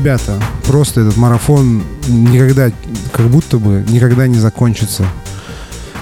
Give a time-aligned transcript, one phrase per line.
[0.00, 2.70] ребята, просто этот марафон никогда,
[3.12, 5.04] как будто бы никогда не закончится.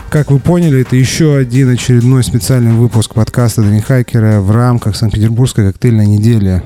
[0.09, 6.07] Как вы поняли, это еще один очередной специальный выпуск подкаста Дринхайкера в рамках Санкт-Петербургской коктейльной
[6.07, 6.63] недели.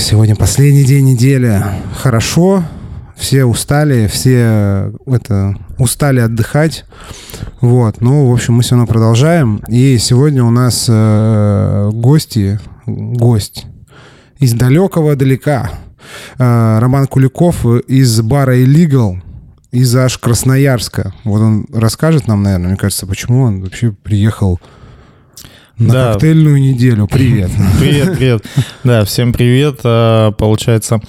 [0.00, 1.62] Сегодня последний день недели.
[1.94, 2.64] Хорошо,
[3.16, 6.84] все устали, все это, устали отдыхать.
[7.60, 9.62] Вот, ну, в общем, мы все равно продолжаем.
[9.68, 13.66] И сегодня у нас э, гости, гость
[14.42, 15.70] из далекого далека.
[16.38, 19.18] Э, Роман Куликов из бара Illegal
[19.70, 21.14] из аж Красноярска.
[21.24, 24.60] Вот он расскажет нам, наверное, мне кажется, почему он вообще приехал
[25.78, 26.12] на да.
[26.12, 27.06] коктейльную неделю.
[27.06, 27.50] Привет.
[27.80, 28.44] Привет, привет.
[28.84, 29.80] Да, всем привет.
[29.84, 31.00] А, получается,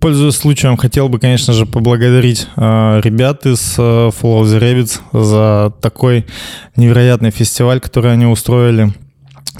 [0.00, 5.72] пользуясь случаем, хотел бы, конечно же, поблагодарить а, ребят из а, Follow the Rabbits за
[5.80, 6.26] такой
[6.74, 8.92] невероятный фестиваль, который они устроили.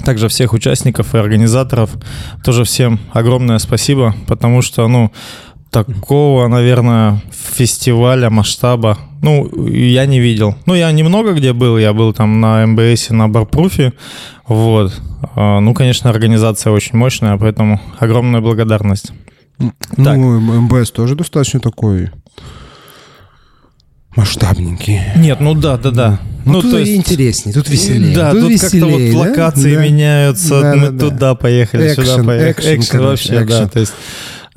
[0.03, 1.91] Также всех участников и организаторов.
[2.43, 5.11] Тоже всем огромное спасибо, потому что, ну,
[5.71, 10.55] такого, наверное, фестиваля масштаба, ну, я не видел.
[10.65, 13.93] Ну, я немного где был, я был там на МБС, на Барпруфе,
[14.47, 14.93] вот.
[15.35, 19.11] А, ну, конечно, организация очень мощная, поэтому огромная благодарность.
[19.59, 19.71] Ну,
[20.03, 20.17] так.
[20.17, 22.11] МБС тоже достаточно такой
[24.15, 25.01] масштабненький.
[25.15, 26.19] Нет, ну да, да, да.
[26.45, 28.15] Ну, ну тут то есть, интереснее, тут веселее.
[28.15, 29.83] Да, тут, тут веселее, как-то вот локации да?
[29.83, 31.35] меняются, да, мы да, туда да.
[31.35, 32.77] поехали, экшен, сюда поехали.
[32.77, 33.47] Экшен, вообще, экшен.
[33.47, 33.93] да, то есть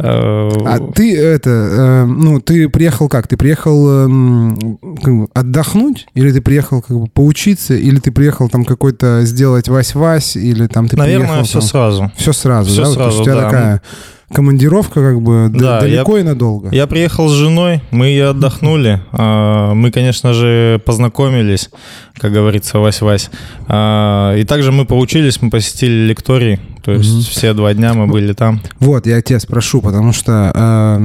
[0.00, 3.26] а ты это, э, ну, ты приехал как?
[3.26, 6.06] Ты приехал эм, как бы, отдохнуть?
[6.14, 7.74] Или ты приехал как бы поучиться?
[7.74, 10.36] Или ты приехал там какой-то сделать вась-вась?
[10.36, 11.44] Или там ты Наверное, приехал...
[11.46, 11.68] все там...
[11.68, 12.12] сразу.
[12.16, 12.90] Все сразу, все да?
[12.92, 13.42] Сразу, вот, у тебя да.
[13.42, 13.82] такая
[14.32, 16.68] командировка как бы да, далеко я, и надолго.
[16.70, 19.00] Я приехал с женой, мы и отдохнули.
[19.12, 21.70] А, мы, конечно же, познакомились,
[22.14, 23.30] как говорится, Вась-Вась.
[23.66, 27.20] А, и также мы поучились, мы посетили лектории, то есть угу.
[27.22, 28.60] все два дня мы были там.
[28.80, 30.98] Вот, я тебя спрошу, потому что э,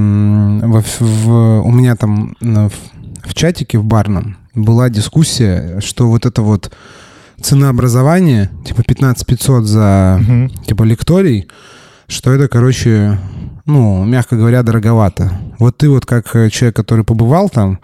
[0.66, 2.72] в, в, у меня там в,
[3.24, 6.70] в чатике в барном была дискуссия, что вот это вот
[7.40, 10.48] ценообразование, типа 15 500 за угу.
[10.66, 11.48] типа лекторий,
[12.08, 13.18] что это, короче,
[13.66, 15.32] ну, мягко говоря, дороговато.
[15.58, 17.80] Вот ты вот как э, человек, который побывал там,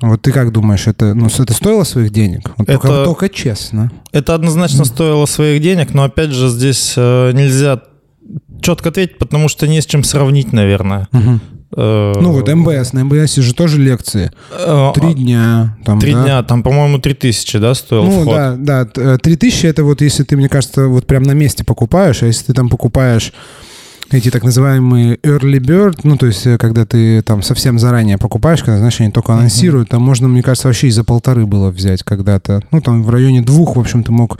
[0.00, 2.52] вот ты как думаешь, это, ну, это стоило своих денег?
[2.56, 3.90] Вот это, только, только честно.
[4.12, 7.82] Это однозначно стоило своих денег, но опять же здесь э, нельзя
[8.60, 11.08] четко ответить, потому что не с чем сравнить, наверное.
[11.12, 11.40] Угу.
[11.76, 14.30] Ну вот МБС, на МБС же тоже лекции.
[14.94, 15.76] Три дня.
[15.84, 16.24] Там, Три да?
[16.24, 18.34] дня, там, по-моему, три тысячи, да, стоил ну, вход?
[18.34, 19.18] да, да.
[19.18, 22.46] Три тысячи это вот если ты, мне кажется, вот прям на месте покупаешь, а если
[22.46, 23.32] ты там покупаешь
[24.10, 28.60] эти так называемые early bird, ну, то есть, э, когда ты там совсем заранее покупаешь,
[28.60, 29.92] когда, знаешь, они только анонсируют, mm-hmm.
[29.92, 32.62] там можно, мне кажется, вообще и за полторы было взять когда-то.
[32.70, 34.38] Ну, там в районе двух, в общем, ты мог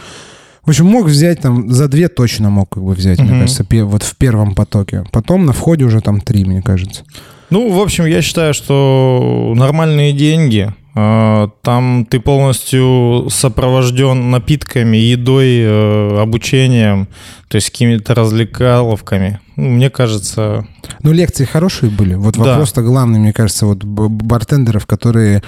[0.66, 3.22] в общем, мог взять там, за две точно мог как бы взять, mm-hmm.
[3.22, 5.04] мне кажется, вот в первом потоке.
[5.12, 7.04] Потом на входе уже там три, мне кажется.
[7.50, 16.23] Ну, в общем, я считаю, что нормальные деньги, там ты полностью сопровожден напитками, едой, э,
[16.23, 17.09] обучением,
[17.49, 19.41] то есть какими-то развлекаловками.
[19.56, 20.67] Ну, мне кажется...
[21.03, 22.15] Ну, лекции хорошие были.
[22.15, 22.43] Вот да.
[22.43, 25.43] вопрос-то главный, мне кажется, вот бартендеров, которые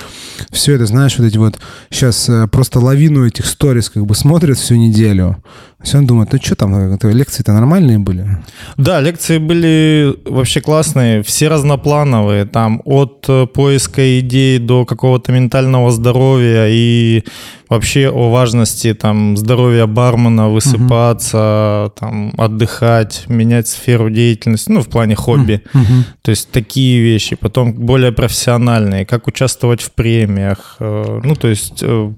[0.50, 1.58] все это, знаешь, вот эти вот
[1.90, 5.42] сейчас э, просто лавину этих сторис как бы смотрят всю неделю.
[5.82, 8.38] Все он думает, ну что там, э, лекции-то нормальные были?
[8.76, 16.66] Да, лекции были вообще классные, все разноплановые, там от поиска идей до какого-то ментального здоровья
[16.68, 17.24] и
[17.68, 21.92] вообще о важности там здоровья бармена, высыпаться, угу.
[21.98, 26.04] там отдыхать, менять сферу деятельности, ну в плане хобби, угу.
[26.22, 27.36] то есть такие вещи.
[27.36, 32.12] Потом более профессиональные, как участвовать в премиях, э, ну то есть э,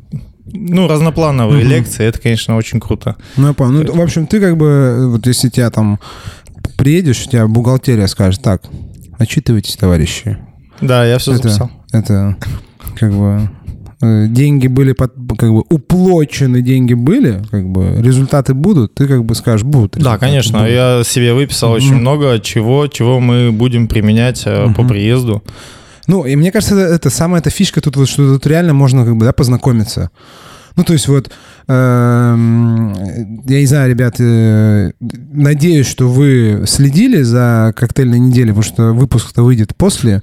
[0.52, 1.70] ну, разноплановые угу.
[1.70, 3.16] лекции, это, конечно, очень круто.
[3.36, 3.84] Ну, я понял.
[3.84, 6.00] Ну, в общем, ты как бы, вот если тебя там
[6.76, 8.62] приедешь, у тебя бухгалтерия скажет, так,
[9.18, 10.38] отчитывайтесь, товарищи.
[10.80, 11.70] Да, я все это, записал.
[11.92, 12.36] Это
[12.98, 13.48] как бы
[14.02, 19.24] Э, деньги были под, как бы уплочены, деньги были, как бы результаты будут, ты как
[19.24, 19.98] бы скажешь, будут.
[19.98, 20.72] Да, конечно, будут.
[20.72, 21.76] я себе выписал mm-hmm.
[21.76, 24.74] очень много чего, чего мы будем применять mm-hmm.
[24.74, 25.42] по приезду.
[26.06, 29.04] Ну, и мне кажется, это, это самая эта фишка тут, вот, что тут реально можно
[29.04, 30.10] как бы, да, познакомиться.
[30.76, 31.30] Ну, то есть вот,
[31.68, 32.36] э,
[33.46, 39.42] я не знаю, ребят, э, надеюсь, что вы следили за коктейльной неделей, потому что выпуск-то
[39.42, 40.22] выйдет после.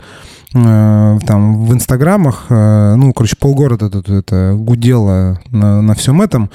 [0.65, 6.49] Э, там в инстаграмах, э, ну, короче, полгорода тут это гудело на, на всем этом,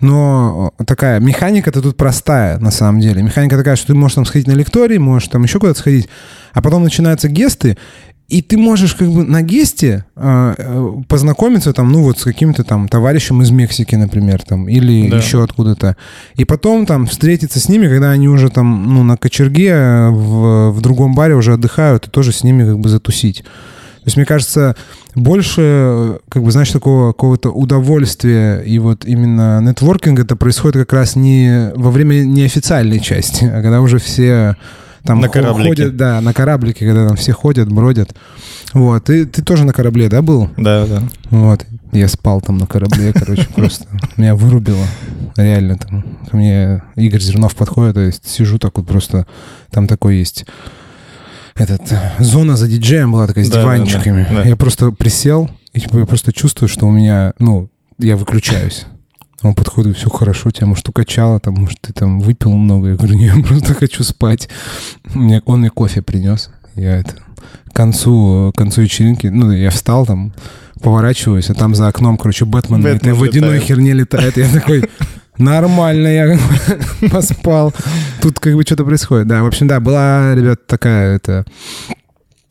[0.00, 3.22] но такая механика-то тут простая, на самом деле.
[3.22, 6.08] Механика такая, что ты можешь там сходить на лекторий, можешь там еще куда-то сходить,
[6.52, 7.76] а потом начинаются гесты,
[8.28, 12.64] и ты можешь как бы на гесте э, э, познакомиться там, ну вот с каким-то
[12.64, 15.18] там товарищем из Мексики, например, там, или да.
[15.18, 15.96] еще откуда-то.
[16.36, 20.80] И потом там встретиться с ними, когда они уже там, ну, на кочерге в, в
[20.80, 23.42] другом баре уже отдыхают, и тоже с ними как бы затусить.
[23.42, 24.74] То есть, мне кажется,
[25.14, 31.16] больше, как бы, знаешь, такого какого-то удовольствия и вот именно нетворкинг это происходит как раз
[31.16, 34.56] не во время неофициальной части, а когда уже все
[35.04, 35.68] там на кораблике.
[35.68, 38.14] ходят, да, на кораблике, когда там все ходят, бродят.
[38.72, 40.50] Вот, ты, ты тоже на корабле, да, был?
[40.56, 41.02] Да, да.
[41.30, 43.86] Вот, я спал там на корабле, короче, просто
[44.16, 44.86] меня вырубило.
[45.36, 46.04] Реально там.
[46.30, 49.26] Ко мне Игорь Зернов подходит, то есть сижу так вот просто,
[49.70, 50.46] там такой есть
[51.54, 51.82] этот,
[52.18, 54.26] зона за диджеем была такая с да, диванчиками.
[54.28, 54.48] Да, да.
[54.48, 58.86] Я просто присел, и типа, я просто чувствую, что у меня, ну, я выключаюсь.
[59.44, 62.88] Он подходит, все хорошо, тебя, может, укачало, там, может, ты там выпил много.
[62.88, 64.48] Я говорю, не, я просто хочу спать.
[65.12, 66.50] Мне, он мне кофе принес.
[66.74, 67.14] Я это,
[67.70, 70.32] к концу, к концу вечеринки, ну, я встал там,
[70.80, 74.36] поворачиваюсь, а там за окном, короче, Бэтмен, Бэтмен этой водяной херне летает.
[74.38, 74.88] Я такой,
[75.36, 76.38] нормально, я
[77.10, 77.74] поспал.
[78.22, 79.28] Тут как бы что-то происходит.
[79.28, 81.44] Да, в общем, да, была, ребят, такая это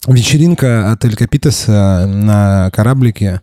[0.07, 3.41] вечеринка от Эль Капитаса на кораблике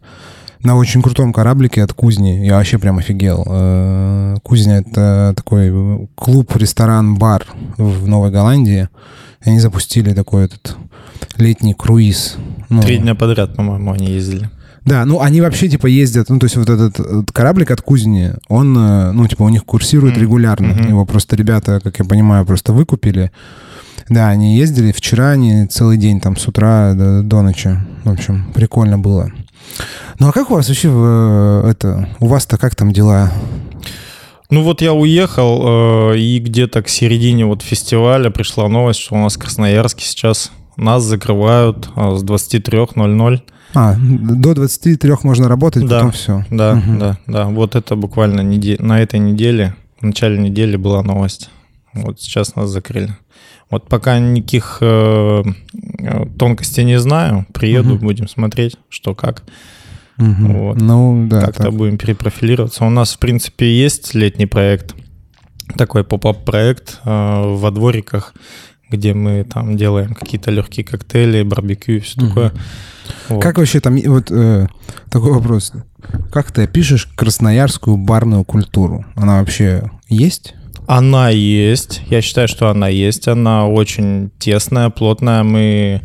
[0.62, 2.44] на очень крутом кораблике от Кузни.
[2.44, 3.44] Я вообще прям офигел.
[3.46, 7.46] Э, Кузня— это такой клуб, ресторан, бар
[7.76, 8.88] в Новой Голландии.
[9.42, 10.76] Они запустили такой этот
[11.38, 12.36] летний круиз.
[12.68, 14.50] Ну, Три дня подряд, по-моему, они ездили.
[14.84, 18.32] Да, ну они вообще типа ездят, ну то есть вот этот, этот кораблик от Кузни,
[18.48, 20.20] он, э, ну типа у них курсирует mm-hmm.
[20.20, 20.72] регулярно.
[20.72, 20.88] Mm-hmm.
[20.88, 23.30] Его просто ребята, как я понимаю, просто выкупили.
[24.08, 27.78] Да, они ездили вчера, они целый день там с утра до, до ночи.
[28.04, 29.30] В общем, прикольно было.
[30.20, 32.10] Ну а как у вас вообще э, это?
[32.20, 33.32] У вас-то как там дела?
[34.50, 39.18] Ну вот я уехал, э, и где-то к середине вот фестиваля пришла новость, что у
[39.18, 43.40] нас в Красноярске сейчас нас закрывают э, с 23.00.
[43.72, 46.44] А, до 23 можно работать, да, потом все.
[46.50, 46.98] Да, угу.
[46.98, 47.46] да, да.
[47.46, 48.76] Вот это буквально неде...
[48.78, 51.48] на этой неделе, в начале недели была новость.
[51.94, 53.16] Вот сейчас нас закрыли.
[53.70, 55.44] Вот пока никаких э,
[56.38, 57.46] тонкостей не знаю.
[57.54, 58.04] Приеду, угу.
[58.04, 59.44] будем смотреть, что как.
[60.20, 60.52] Угу.
[60.52, 60.80] Вот.
[60.80, 61.40] Ну, да.
[61.46, 61.72] Как-то так.
[61.72, 62.84] будем перепрофилироваться.
[62.84, 64.94] У нас, в принципе, есть летний проект.
[65.76, 68.34] Такой поп-ап проект э, во двориках,
[68.90, 72.28] где мы там делаем какие-то легкие коктейли, барбекю и все угу.
[72.28, 72.52] такое.
[73.28, 73.42] Вот.
[73.42, 74.66] Как вообще там, вот э,
[75.10, 75.72] такой вопрос.
[76.32, 79.04] Как ты опишешь красноярскую барную культуру?
[79.14, 80.54] Она вообще есть?
[80.86, 82.02] Она есть.
[82.08, 83.28] Я считаю, что она есть.
[83.28, 85.44] Она очень тесная, плотная.
[85.44, 86.02] Мы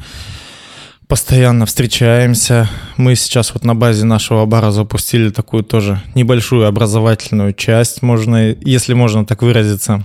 [1.08, 2.70] постоянно встречаемся.
[2.98, 8.94] Мы сейчас вот на базе нашего бара запустили такую тоже небольшую образовательную часть, можно, если
[8.94, 10.04] можно так выразиться.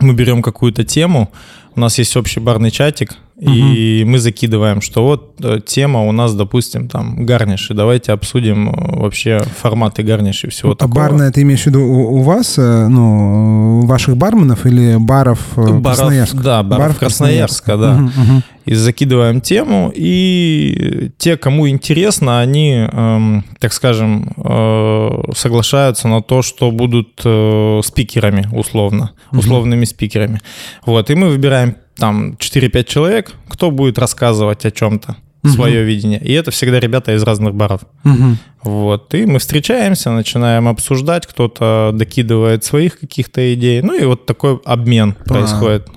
[0.00, 1.30] Мы берем какую-то тему,
[1.76, 3.52] у нас есть общий барный чатик, угу.
[3.52, 7.74] и мы закидываем, что вот э, тема у нас, допустим, там гарниши.
[7.74, 10.94] Давайте обсудим э, вообще форматы гарниши и всего а такого.
[10.94, 15.82] Барная, ты имеешь в виду у, у вас, э, ну, ваших барменов или баров, баров
[15.82, 16.36] Красноярска?
[16.38, 18.22] Да, баров, баров Красноярска, Красноярска, да.
[18.22, 18.42] Угу, угу.
[18.64, 26.40] И закидываем тему, и те, кому интересно, они, эм, так скажем, э, соглашаются на то,
[26.40, 29.86] что будут э, спикерами, условно, условными угу.
[29.86, 30.40] спикерами.
[30.86, 35.16] Вот, и мы выбираем там 4-5 человек, кто будет рассказывать о чем-то
[35.50, 36.20] свое видение.
[36.20, 37.82] И это всегда ребята из разных баров.
[38.04, 38.36] Угу.
[38.62, 39.14] Вот.
[39.14, 43.82] И мы встречаемся, начинаем обсуждать, кто-то докидывает своих каких-то идей.
[43.82, 45.28] Ну и вот такой обмен а.
[45.28, 45.88] происходит.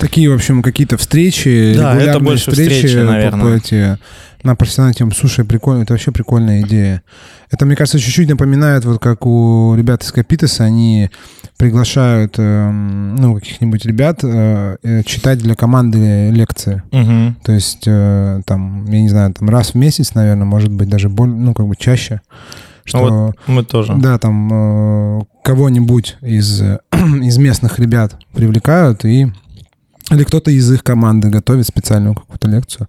[0.00, 3.56] Такие, в общем, какие-то встречи, да, это больше встречи, встречи наверное.
[3.58, 3.98] Эти,
[4.42, 5.12] на профессиональную тему.
[5.12, 7.02] Слушай, прикольно, это вообще прикольная идея.
[7.50, 11.10] Это, мне кажется, чуть-чуть напоминает, вот как у ребят из Капитаса, они
[11.58, 16.82] приглашают, э, ну, каких-нибудь ребят э, э, читать для команды лекции.
[16.92, 17.34] Угу.
[17.42, 21.08] То есть, э, там, я не знаю, там раз в месяц, наверное, может быть, даже
[21.08, 22.20] более, ну, как бы чаще.
[22.84, 23.94] Что, вот мы тоже.
[23.96, 26.62] Да, там э, кого-нибудь из,
[26.92, 29.26] из местных ребят привлекают и
[30.10, 32.88] или кто-то из их команды готовит специальную какую-то лекцию.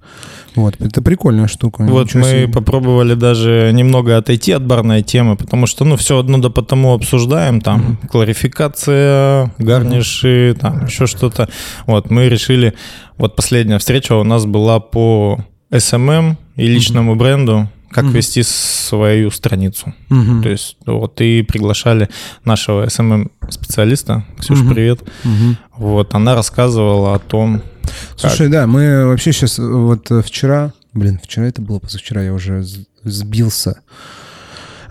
[0.55, 1.83] Вот, это прикольная штука.
[1.83, 2.47] Вот мы себе.
[2.47, 7.61] попробовали даже немного отойти от барной темы, потому что, ну, все одно да потому обсуждаем,
[7.61, 8.07] там, mm-hmm.
[8.07, 10.59] кларификация, гарниши, mm-hmm.
[10.59, 11.49] там, еще что-то.
[11.85, 12.73] Вот, мы решили,
[13.17, 15.39] вот последняя встреча у нас была по
[15.71, 17.17] SMM и личному mm-hmm.
[17.17, 18.13] бренду, как угу.
[18.13, 19.93] вести свою страницу.
[20.09, 20.43] Угу.
[20.43, 22.09] То есть вот и приглашали
[22.45, 24.73] нашего SMM-специалиста, эм Ксюша, угу.
[24.73, 25.01] привет.
[25.01, 25.55] Угу.
[25.77, 27.61] Вот, она рассказывала о том...
[28.15, 28.51] Слушай, как...
[28.51, 32.63] да, мы вообще сейчас, вот вчера, блин, вчера это было, позавчера я уже
[33.03, 33.81] сбился.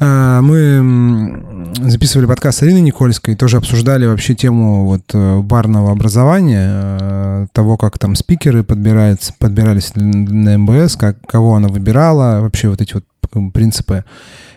[0.00, 6.98] А, мы записывали подкаст с Ариной Никольской, тоже обсуждали вообще тему вот э, барного образования,
[7.00, 12.80] э, того, как там спикеры подбираются, подбирались на МБС, как, кого она выбирала, вообще вот
[12.80, 13.04] эти вот
[13.52, 14.04] принципы.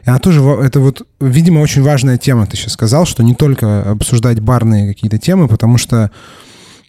[0.06, 3.90] И она тоже, это вот, видимо, очень важная тема, ты сейчас сказал, что не только
[3.90, 6.12] обсуждать барные какие-то темы, потому что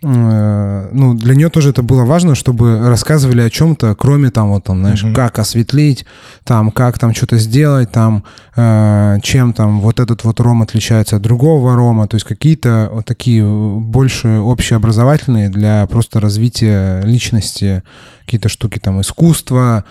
[0.02, 4.80] ну, для нее тоже это было важно, чтобы рассказывали о чем-то, кроме там, вот там,
[4.80, 5.14] знаешь, mm-hmm.
[5.14, 6.06] как осветлить,
[6.42, 8.25] там, как там что-то сделать, там,
[8.56, 13.06] э, чем там вот этот вот ром отличается от другого рома, то есть какие-то вот
[13.06, 17.85] такие больше общеобразовательные для просто развития личности,
[18.25, 19.85] какие-то штуки там, искусства,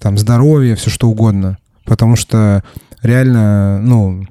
[0.00, 1.58] там, здоровья, все что угодно.
[1.84, 2.64] Потому что
[3.02, 4.24] реально, ну,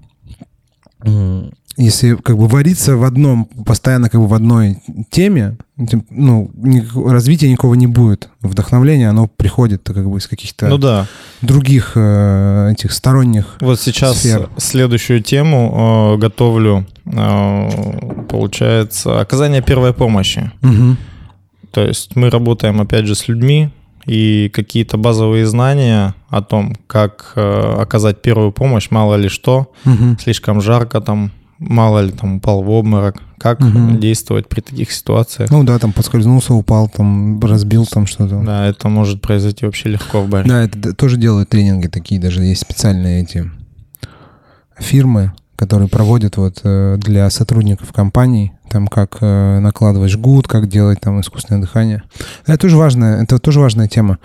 [1.77, 4.77] если как бы вариться в одном, постоянно как бы в одной
[5.09, 5.57] теме,
[6.09, 6.51] ну,
[7.05, 8.29] развития никакого не будет.
[8.41, 11.07] Вдохновление, оно приходит как бы из каких-то ну, да.
[11.41, 14.49] других э, этих сторонних Вот сейчас сфер.
[14.57, 16.85] следующую тему э, готовлю.
[17.05, 20.51] Э, получается, оказание первой помощи.
[20.61, 20.97] Угу.
[21.71, 23.71] То есть мы работаем, опять же, с людьми,
[24.05, 30.17] и какие-то базовые знания о том, как э, оказать первую помощь, мало ли что, угу.
[30.19, 33.97] слишком жарко там, мало ли там упал в обморок, как угу.
[33.97, 35.49] действовать при таких ситуациях.
[35.51, 38.41] Ну да, там подскользнулся, упал, там разбил там что-то.
[38.43, 40.49] Да, это может произойти вообще легко в баре.
[40.49, 43.49] Да, это тоже делают тренинги такие, даже есть специальные эти
[44.77, 50.99] фирмы, которые проводят вот э, для сотрудников компаний, там как э, накладывать жгут, как делать
[50.99, 52.01] там искусственное дыхание.
[52.47, 54.17] Это тоже важная, это тоже важная тема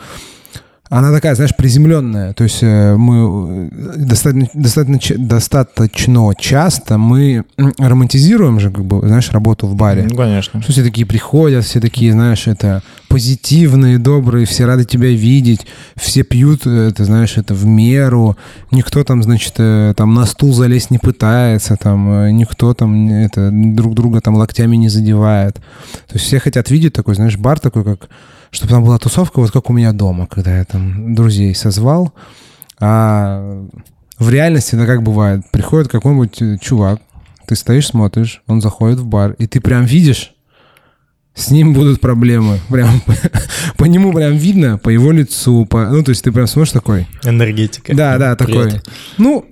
[0.89, 2.33] она такая, знаешь, приземленная.
[2.33, 9.31] То есть э, мы э, достаточно, достаточно, достаточно часто мы романтизируем же, как бы, знаешь,
[9.31, 10.07] работу в баре.
[10.09, 10.63] Ну, конечно.
[10.63, 15.67] Что все такие приходят, все такие, знаешь, это позитивные, добрые, все рады тебя видеть,
[15.97, 18.37] все пьют, это, знаешь, это в меру.
[18.71, 23.95] Никто там, значит, э, там на стул залезть не пытается, там никто там это друг
[23.95, 25.55] друга там локтями не задевает.
[25.55, 28.09] То есть все хотят видеть такой, знаешь, бар такой, как
[28.57, 32.13] чтобы там была тусовка, вот как у меня дома, когда я там друзей созвал.
[32.81, 33.65] А
[34.19, 37.01] в реальности, это как бывает, приходит какой-нибудь э, чувак,
[37.47, 40.33] ты стоишь, смотришь, он заходит в бар, и ты прям видишь,
[41.35, 42.61] с ним будут проблемы.
[42.71, 43.03] Прям
[43.77, 47.07] по нему прям видно, по его лицу, по, ну, то есть ты прям смотришь такой.
[47.25, 47.95] Энергетика.
[47.95, 48.65] Да, да, такой.
[48.65, 48.89] Привет.
[49.19, 49.45] Ну,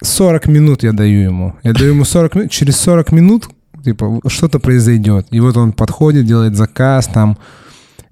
[0.00, 1.56] 40 минут я даю ему.
[1.64, 3.48] Я даю ему 40 минут, через 40 минут,
[3.84, 5.26] типа, что-то произойдет.
[5.32, 7.36] И вот он подходит, делает заказ, там,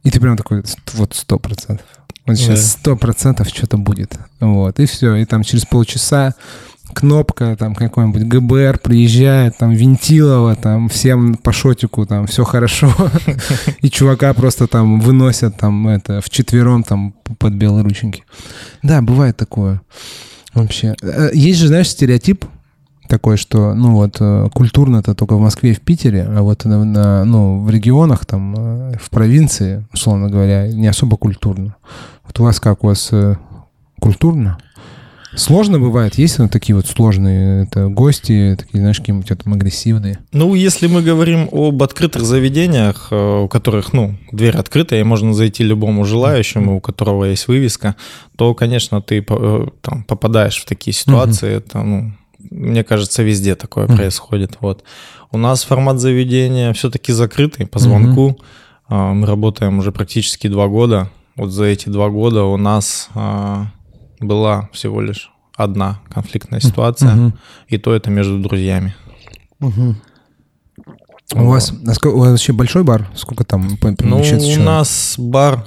[0.03, 1.87] и ты прям такой, вот сто процентов.
[2.27, 4.17] Вот сейчас сто процентов что-то будет.
[4.41, 5.17] Вот, и все.
[5.17, 6.35] И там через полчаса
[6.93, 12.93] кнопка, там какой-нибудь ГБР приезжает, там Винтилова, там всем по шотику, там все хорошо.
[13.81, 18.25] И чувака просто там выносят там это в четвером там под белые рученьки.
[18.83, 19.81] Да, бывает такое.
[20.55, 20.95] Вообще.
[21.03, 22.45] Э, есть же, знаешь, стереотип,
[23.13, 26.65] такой, что, ну вот, э, культурно это только в Москве и в Питере, а вот
[26.65, 31.77] на, на, ну, в регионах, там, э, в провинции, условно говоря, не особо культурно.
[32.25, 33.37] Вот у вас как, у вас э,
[34.01, 34.57] культурно?
[35.37, 36.15] Сложно бывает?
[36.15, 40.19] Есть ну, такие вот сложные это гости, такие, знаешь, какие-нибудь там агрессивные?
[40.33, 45.65] Ну, если мы говорим об открытых заведениях, у которых, ну, дверь открытая, и можно зайти
[45.65, 47.95] любому желающему, у которого есть вывеска,
[48.37, 49.23] то, конечно, ты
[49.83, 51.59] там попадаешь в такие ситуации, uh-huh.
[51.59, 52.13] это, ну,
[52.51, 53.97] мне кажется, везде такое mm.
[53.97, 54.59] происходит.
[54.61, 54.85] Вот.
[55.31, 58.39] У нас формат заведения все-таки закрытый по звонку.
[58.89, 59.13] Mm-hmm.
[59.15, 61.11] Мы работаем уже практически два года.
[61.37, 63.69] Вот за эти два года у нас а,
[64.21, 67.33] была всего лишь одна конфликтная ситуация, mm-hmm.
[67.69, 68.95] и то это между друзьями.
[69.61, 69.95] Mm-hmm.
[71.35, 73.09] У вас, у вас вообще большой бар?
[73.15, 75.67] Сколько там Ну, у нас бар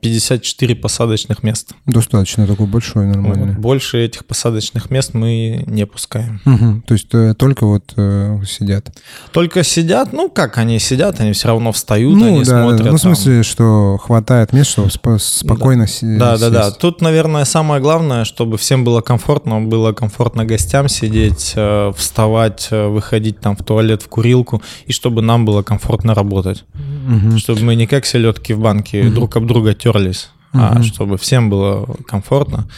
[0.00, 1.72] 54 э, посадочных мест.
[1.86, 3.54] Достаточно такой большой, нормальный.
[3.54, 6.40] Больше этих посадочных мест мы не пускаем.
[6.44, 6.82] Угу.
[6.86, 8.90] То есть э, только вот э, сидят?
[9.32, 12.90] Только сидят, ну как они сидят, они все равно встают, ну, они да, смотрят.
[12.90, 13.44] Ну, в смысле, там...
[13.44, 15.90] что хватает мест, чтобы спокойно да.
[15.90, 16.18] сидеть.
[16.18, 16.70] Да, да, да.
[16.70, 21.54] Тут, наверное, самое главное, чтобы всем было комфортно, было комфортно гостям сидеть,
[21.96, 26.64] вставать, выходить там в туалет, в курилку и чтобы нам было комфортно работать.
[26.74, 27.38] Угу.
[27.38, 29.14] Чтобы мы не как селедки в банке угу.
[29.14, 30.62] друг об друга терлись, угу.
[30.62, 32.68] а чтобы всем было комфортно.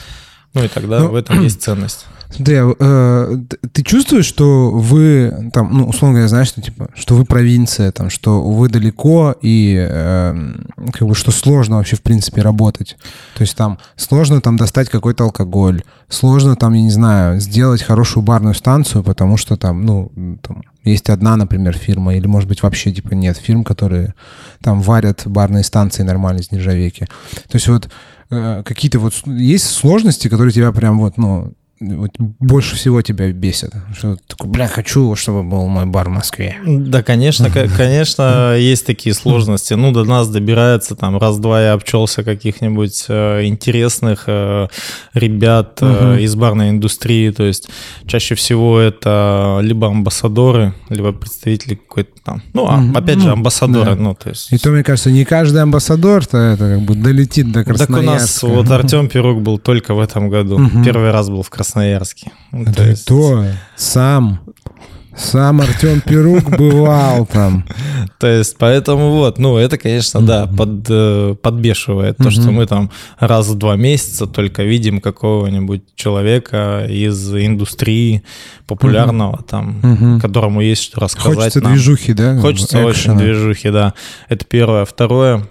[0.55, 2.07] Ну и тогда ну, в этом есть ценность.
[2.31, 3.39] Смотри, э,
[3.73, 8.09] ты чувствуешь, что вы там, ну, условно говоря, знаешь, что типа, что вы провинция, там,
[8.09, 10.55] что вы далеко и э,
[10.93, 12.97] как бы что сложно вообще в принципе работать.
[13.35, 18.23] То есть там сложно там достать какой-то алкоголь, сложно там, я не знаю, сделать хорошую
[18.23, 22.93] барную станцию, потому что там, ну, там есть одна, например, фирма, или, может быть, вообще
[22.93, 24.15] типа нет фирм, которые
[24.63, 27.07] там варят барные станции нормально из нержавейки.
[27.49, 27.91] То есть вот
[28.31, 33.73] э, какие-то вот есть сложности, которые тебя прям вот, ну, вот больше всего тебя бесит?
[33.97, 36.57] Что ты такой, бля, хочу, чтобы был мой бар в Москве.
[36.67, 39.73] Да, конечно, конечно, есть такие сложности.
[39.73, 44.69] Ну, до нас добирается там раз-два я обчелся каких-нибудь э, интересных э,
[45.15, 47.31] ребят э, из барной индустрии.
[47.31, 47.69] То есть
[48.07, 52.43] чаще всего это либо амбассадоры, либо представители какой-то там.
[52.53, 53.95] Ну, а, опять же, Ну, амбассадоры.
[53.95, 53.97] да.
[53.97, 54.53] Ну, то есть...
[54.53, 58.13] И то, мне кажется, не каждый амбассадор-то это как бы долетит до Так у Красноярска.
[58.13, 60.61] нас вот Артем Пирук был только в этом году.
[60.85, 61.70] Первый раз был в Красноярске.
[62.53, 63.45] Ну, то Это есть- то,
[63.77, 64.41] сам,
[65.17, 67.65] сам Артем Перук бывал там.
[68.19, 72.17] То есть, поэтому вот, ну, это, конечно, да, под, э, подбешивает.
[72.19, 78.23] То, что мы там раз в два месяца только видим какого-нибудь человека из индустрии
[78.67, 82.39] популярного, там, которому есть что рассказать Хочется движухи, да?
[82.41, 83.95] Хочется очень движухи, да.
[84.29, 84.85] Это первое.
[84.85, 85.47] Второе,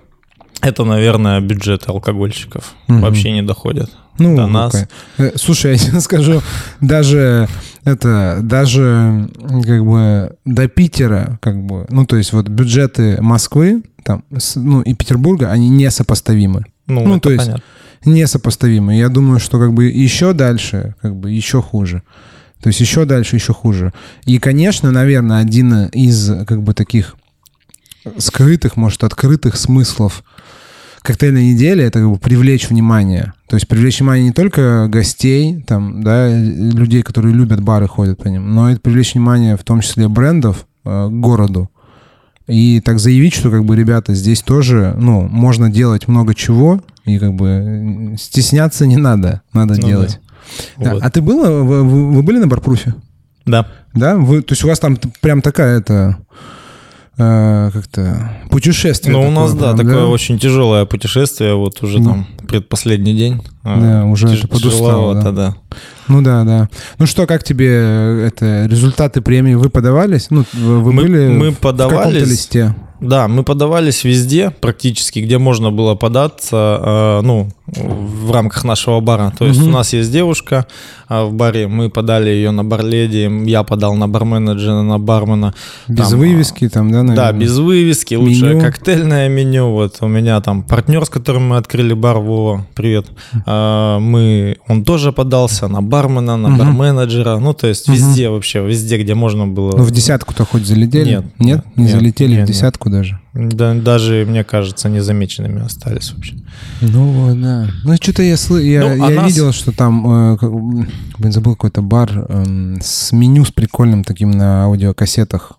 [0.61, 2.73] это, наверное, бюджеты алкогольщиков.
[2.87, 3.01] Мгм.
[3.01, 4.75] Вообще не доходят Ну, до нас.
[4.75, 4.87] окей.
[5.17, 6.41] Э, Слушай, я тебе скажу,
[6.81, 7.47] даже
[7.85, 9.29] это, даже
[9.65, 14.23] как бы до Питера, как бы, ну, то есть вот бюджеты Москвы, там,
[14.55, 16.65] ну, и Петербурга, они несопоставимы.
[16.87, 17.63] Ну, Ну, то есть- понятно.
[18.05, 18.95] Несопоставимы.
[18.97, 22.01] Я думаю, что как бы еще дальше, как бы еще хуже.
[22.61, 23.91] То есть еще дальше, еще хуже.
[24.25, 27.15] И, конечно, наверное, один из как бы таких
[28.17, 30.23] скрытых, может, открытых смыслов
[31.01, 33.33] коктейльной недели это как бы привлечь внимание.
[33.47, 38.27] То есть привлечь внимание не только гостей, там, да, людей, которые любят бары, ходят по
[38.27, 41.69] ним, но и привлечь внимание в том числе брендов э, к городу.
[42.47, 47.19] И так заявить, что как бы, ребята, здесь тоже, ну, можно делать много чего, и
[47.19, 50.19] как бы стесняться не надо, надо Ну делать.
[50.77, 50.93] Да.
[50.93, 51.03] Вот.
[51.03, 52.95] А ты была, вы, вы- были на Барпруфе?
[53.45, 53.67] Да.
[53.93, 54.15] Да?
[54.15, 56.17] Вы, то есть у вас там прям такая это
[57.19, 59.13] э, как-то путешествие.
[59.15, 62.05] Ну, у нас, да, прям, такое очень тяжелое путешествие, вот уже Ну.
[62.09, 63.41] там предпоследний день.
[63.63, 65.55] А, Да, уже тяж- ты подустал, тяжеловато, да.
[66.07, 66.69] Ну да, да.
[66.97, 70.27] Ну что, как тебе э, это результаты премии вы подавались?
[70.31, 72.27] Ну, вы, Мы- были мы в каком-то подавались.
[72.27, 72.75] листе?
[73.01, 79.31] Да, мы подавались везде практически, где можно было податься, э, ну, в рамках нашего бара.
[79.37, 79.69] То есть Мгм.
[79.69, 80.65] у нас есть девушка
[81.07, 85.53] а, в баре, мы подали ее на барледи, я подал на барменеджера, на бармена.
[85.87, 87.33] Без Там, вывески там, да, Да, наверное?
[87.41, 88.61] без вывески, лучшее Меню.
[88.61, 89.71] коктейльное меню.
[89.71, 93.07] Вот у меня там партнер, с которым мы открыли бар, Вова, привет.
[93.45, 96.57] А, Мы, он тоже подался на бармена, на Мгм.
[96.57, 97.37] барменеджера.
[97.39, 97.95] Ну, то есть Мгм.
[97.97, 99.75] везде вообще, везде, где можно было.
[99.77, 101.09] Ну, в десятку-то хоть залетели?
[101.09, 101.39] Нет, Нет?
[101.39, 103.19] нет, Не нет, залетели нет, в десятку даже?
[103.33, 106.35] Да, даже, мне кажется, незамеченными остались вообще.
[106.81, 107.69] Ну да.
[107.83, 108.63] Ну, что-то я, слы...
[108.63, 112.79] я, Ну, а я нас- видел, что там, э, как- блин, забыл какой-то бар эм,
[112.81, 115.53] с меню с прикольным таким на аудиокассетах.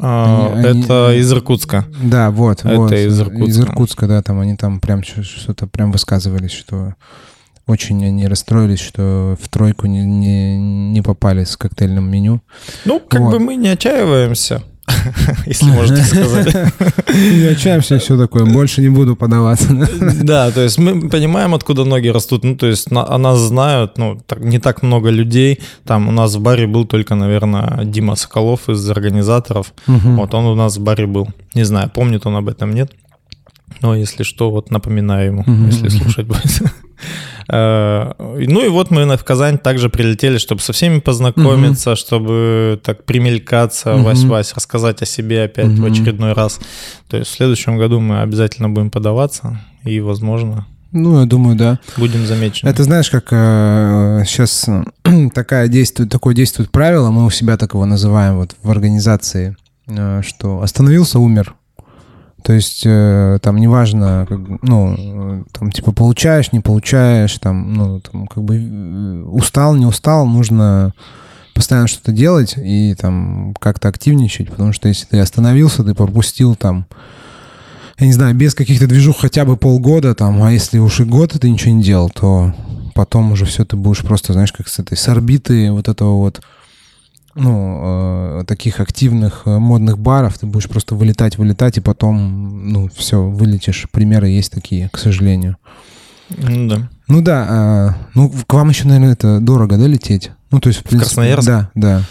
[0.00, 1.84] А, Они- они- это из Иркутска.
[2.02, 2.92] Да, вот, Это вот.
[2.92, 3.44] из Иркутска.
[3.50, 6.94] Из Иркутска, да, там они там прям что-то прям высказывались, что
[7.66, 10.56] очень они расстроились, что в тройку не, не,
[10.92, 12.40] не попали с коктейльным меню.
[12.84, 13.32] Ну, как Вот.
[13.32, 14.62] бы мы не отчаиваемся,
[15.46, 16.54] если можно так сказать.
[17.14, 19.68] Не отчаемся, все такое, больше не буду подаваться.
[20.22, 22.44] Да, то есть мы понимаем, откуда ноги растут.
[22.44, 25.58] Ну, то есть на- о нас знают, ну, так- не так много людей.
[25.84, 29.72] Там у нас в баре был только, наверное, Дима Соколов из организаторов.
[30.16, 31.28] Вот он у нас в баре был.
[31.54, 32.92] Не знаю, помнит он об этом, нет.
[33.82, 36.62] Но если что, вот напоминаю ему, если слушать будет.
[37.48, 43.04] Э, Ну и вот мы в Казань также прилетели, чтобы со всеми познакомиться, чтобы так
[43.04, 43.94] примелькаться.
[43.94, 46.60] Вась-Вась, рассказать о себе опять в очередной раз.
[47.08, 51.78] То есть в следующем году мы обязательно будем подаваться и, возможно, Ну, я думаю, да.
[51.96, 52.70] будем замечены.
[52.70, 53.28] Это знаешь, как
[54.26, 54.66] сейчас
[55.34, 59.56] такая действует, такое действует правило, мы у себя так его называем вот в организации,
[59.86, 61.54] э, что остановился, умер.
[62.48, 68.26] То есть э, там неважно, как, ну, там типа получаешь, не получаешь, там, ну, там
[68.26, 70.94] как бы э, устал, не устал, нужно
[71.52, 76.86] постоянно что-то делать и там как-то активничать, потому что если ты остановился, ты пропустил там,
[77.98, 81.32] я не знаю, без каких-то движух хотя бы полгода там, а если уж и год
[81.38, 82.54] ты ничего не делал, то
[82.94, 86.40] потом уже все ты будешь просто, знаешь, как с этой, с орбиты вот этого вот,
[87.38, 92.88] ну, э, таких активных э, модных баров, ты будешь просто вылетать, вылетать, и потом, ну,
[92.94, 93.86] все, вылетишь.
[93.90, 95.56] Примеры есть такие, к сожалению.
[96.30, 96.88] Ну да.
[97.08, 100.30] Ну да, а, ну, к вам еще, наверное, это дорого, да, лететь?
[100.50, 101.46] Ну, то есть, в, принципе, Красноярск?
[101.46, 102.02] Да, да.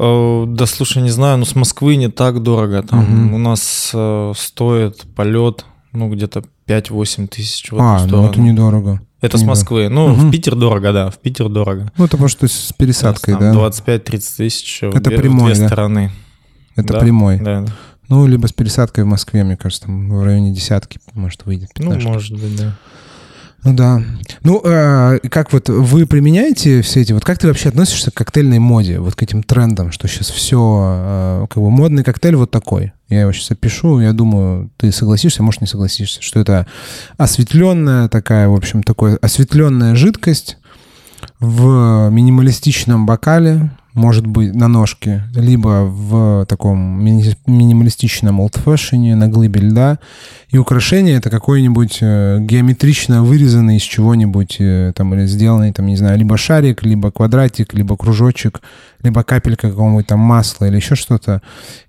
[0.00, 2.82] Э, Да, слушай, не знаю, но с Москвы не так дорого.
[2.82, 3.34] Там Мгм.
[3.34, 9.00] у нас э, стоит полет, ну, где-то 5-8 тысяч в эту а, ну, это недорого.
[9.20, 9.58] Это с недорого.
[9.58, 9.88] Москвы.
[9.88, 10.28] Ну, Мгм.
[10.28, 11.90] в Питер дорого, да, в Питер дорого.
[11.96, 13.52] Ну, это потому что с пересадкой, да?
[13.52, 15.66] 25-30 тысяч в Это в прямой, две да?
[15.68, 16.10] стороны.
[16.76, 17.38] Это Да, прямой.
[17.38, 17.72] Да, да.
[18.08, 21.70] Ну, либо с пересадкой в Москве, мне кажется, там в районе десятки, может, выйдет.
[21.78, 22.04] Ну, 15.
[22.06, 22.76] может быть, да.
[23.64, 24.02] Ну да.
[24.44, 27.12] Ну, э, как вот вы применяете все эти...
[27.12, 30.80] Вот как ты вообще относишься к коктейльной моде, вот к этим трендам, что сейчас все...
[30.82, 32.92] Э, как бы модный коктейль вот такой.
[33.08, 36.66] Я его сейчас опишу, я думаю, ты согласишься, может, не согласишься, что это
[37.16, 40.58] осветленная такая, в общем, такой осветленная жидкость
[41.40, 49.60] в минималистичном бокале, может быть, на ножке, либо в таком мини- минималистичном олдфэшене на глыбе
[49.60, 49.98] льда.
[50.50, 55.96] И украшение это какой-нибудь э, геометрично вырезанный из чего-нибудь, э, там, или сделанный, там, не
[55.96, 58.62] знаю, либо шарик, либо квадратик, либо кружочек,
[59.02, 61.42] либо капелька какого-нибудь там масла или еще что-то.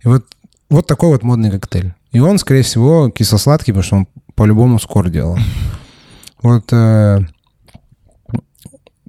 [0.03, 0.25] И вот,
[0.69, 1.93] вот такой вот модный коктейль.
[2.11, 5.37] И он, скорее всего, кисло-сладкий, потому что он по-любому скор делал.
[6.41, 7.19] Вот э,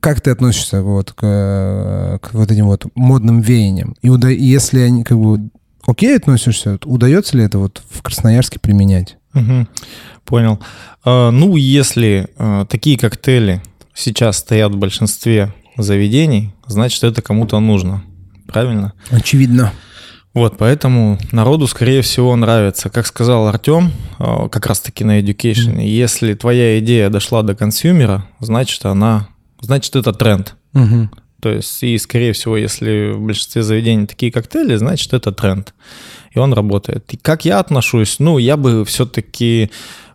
[0.01, 3.97] как ты относишься вот к, к вот этим вот модным веяниям?
[4.03, 5.51] И уда- если они как бы
[5.87, 9.17] окей относишься, удается ли это вот в Красноярске применять?
[9.35, 9.67] Угу.
[10.25, 10.59] Понял.
[11.05, 13.63] А, ну, если а, такие коктейли
[13.95, 18.03] сейчас стоят в большинстве заведений, значит, это кому-то нужно.
[18.47, 18.95] Правильно?
[19.11, 19.73] Очевидно.
[20.33, 22.89] Вот, поэтому народу, скорее всего, нравится.
[22.89, 28.85] Как сказал Артем, а, как раз-таки на Education, если твоя идея дошла до консюмера, значит,
[28.85, 29.29] она
[29.61, 30.55] значит, это тренд.
[30.75, 31.11] Угу.
[31.41, 35.75] То есть, и, скорее всего, если в большинстве заведений такие коктейли, значит, это тренд.
[36.33, 37.13] И он работает.
[37.13, 38.17] И как я отношусь?
[38.19, 39.71] Ну, я бы все-таки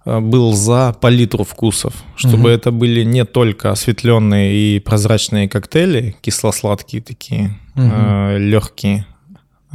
[0.06, 2.50] э, был за палитру вкусов, чтобы угу.
[2.50, 7.90] это были не только осветленные и прозрачные коктейли, кисло-сладкие такие, угу.
[7.92, 9.08] э, легкие,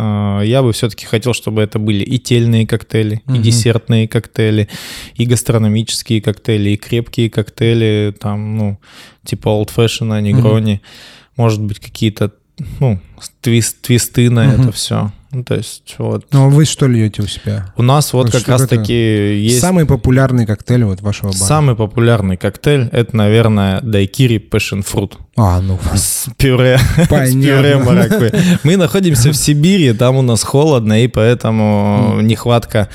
[0.02, 3.34] а, я бы все-таки хотел, чтобы это были и тельные коктейли, угу.
[3.34, 4.68] и десертные коктейли,
[5.14, 8.80] и гастрономические коктейли, и крепкие коктейли, там, ну,
[9.24, 11.42] типа old fashion, негрони, угу.
[11.42, 12.32] может быть, какие-то,
[12.78, 13.00] ну,
[13.40, 14.62] твист, твисты на угу.
[14.62, 15.12] это все.
[15.32, 16.26] Ну, то есть вот.
[16.32, 17.72] Ну, а вы что льете у себя?
[17.76, 19.60] У нас вот, вот как раз-таки есть...
[19.60, 21.38] Самый популярный коктейль вот вашего бара?
[21.38, 25.12] Самый популярный коктейль— это, наверное, дайкири passion fruit.
[25.36, 25.78] А, ну...
[25.94, 28.32] С пюре, с пюре маракуйя.
[28.64, 32.88] Мы находимся в Сибири, там у нас холодно, и поэтому нехватка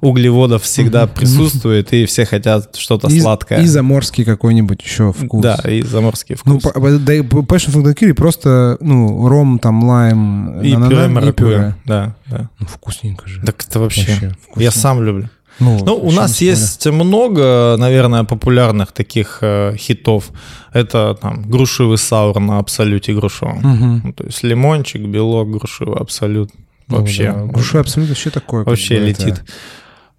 [0.00, 3.62] углеводов всегда присутствует, и все хотят что-то сладкое.
[3.62, 5.42] И заморский какой-нибудь еще вкус.
[5.42, 6.72] Да, и заморский ну, вкус.
[6.74, 11.76] Ну, passion fruit дайкири просто, ну, ром, там, лайм, и пюре маракуйя.
[11.84, 12.48] Да, да.
[12.58, 13.42] Ну, вкусненько же.
[13.42, 15.28] Так это вообще, вообще я сам люблю.
[15.60, 20.30] Ну, ну у нас есть много, наверное, популярных таких э, хитов.
[20.72, 23.58] Это там грушевый саур на абсолюте грушевом.
[23.58, 24.06] Угу.
[24.06, 26.52] Ну, то есть лимончик, белок, грушевый абсолют.
[26.86, 27.32] Ну вообще.
[27.32, 27.52] Ну, да.
[27.52, 28.64] Грушевый абсолют вообще такое.
[28.64, 29.34] Вообще летит.
[29.34, 29.42] Это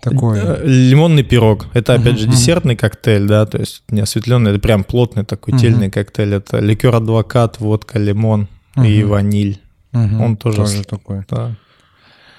[0.01, 0.39] такой.
[0.63, 1.67] Лимонный пирог.
[1.73, 5.89] Это, опять же, десертный коктейль, да, то есть не осветленный, это прям плотный такой тельный
[5.89, 6.35] коктейль.
[6.35, 9.59] Это ликер адвокат, водка, лимон и ваниль.
[9.93, 11.23] Он тоже, тоже такой.
[11.29, 11.55] Да.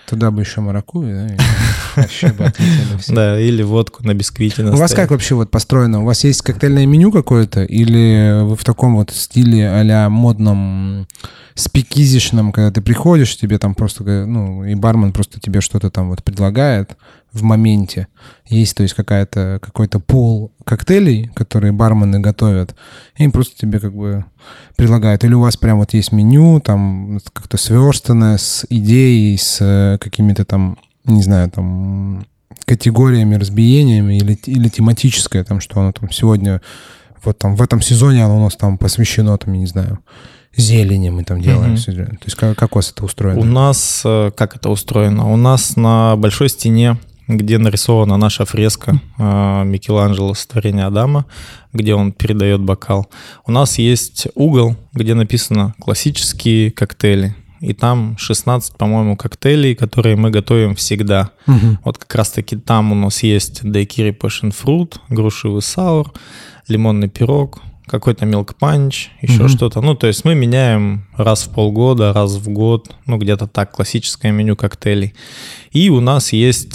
[0.06, 1.44] Туда бы еще маракуйю, да?
[1.96, 2.52] Вообще бы
[2.98, 3.14] все.
[3.14, 4.62] Да, или водку на бисквите.
[4.64, 6.02] У вас как вообще вот построено?
[6.02, 7.64] У вас есть коктейльное меню какое-то?
[7.64, 11.06] Или вы в таком вот стиле а модном,
[11.54, 16.24] спикизишном, когда ты приходишь, тебе там просто, ну, и бармен просто тебе что-то там вот
[16.24, 16.96] предлагает,
[17.32, 18.08] в моменте.
[18.46, 22.74] Есть, то есть, какая-то, какой-то пол коктейлей, которые бармены готовят,
[23.16, 24.24] и им просто тебе как бы
[24.76, 25.24] предлагают.
[25.24, 30.44] Или у вас прям вот есть меню, там как-то сверстанное с идеей, с э, какими-то
[30.44, 32.26] там, не знаю, там
[32.64, 36.60] категориями, разбиениями или, или тематическое, там, что оно там сегодня,
[37.24, 39.98] вот там в этом сезоне оно у нас там посвящено, там, я не знаю,
[40.54, 41.74] зелени мы там делаем.
[41.74, 42.16] Mm-hmm.
[42.16, 43.40] То есть как, как у вас это устроено?
[43.40, 45.32] У нас, э, как это устроено?
[45.32, 46.96] У нас на большой стене
[47.36, 51.26] где нарисована наша фреска э, Микеланджело «Сотворение Адама»,
[51.72, 53.08] где он передает бокал.
[53.46, 57.34] У нас есть угол, где написано «классические коктейли».
[57.60, 61.30] И там 16, по-моему, коктейлей, которые мы готовим всегда.
[61.46, 61.78] Угу.
[61.84, 66.12] Вот как раз-таки там у нас есть дайкири passion fruit, грушевый sour,
[66.68, 69.48] лимонный пирог, какой-то milk punch, еще mm-hmm.
[69.48, 69.80] что-то.
[69.80, 74.30] Ну, то есть мы меняем раз в полгода, раз в год, ну, где-то так, классическое
[74.30, 75.12] меню коктейлей.
[75.72, 76.74] И у нас есть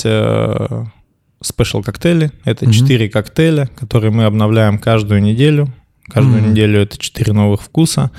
[1.41, 2.31] special э, коктейли.
[2.43, 3.09] Это mm-hmm.
[3.09, 5.73] коктейля, которые мы обновляем каждую неделю.
[6.09, 6.49] Каждую mm-hmm.
[6.49, 8.11] неделю это 4 новых вкуса.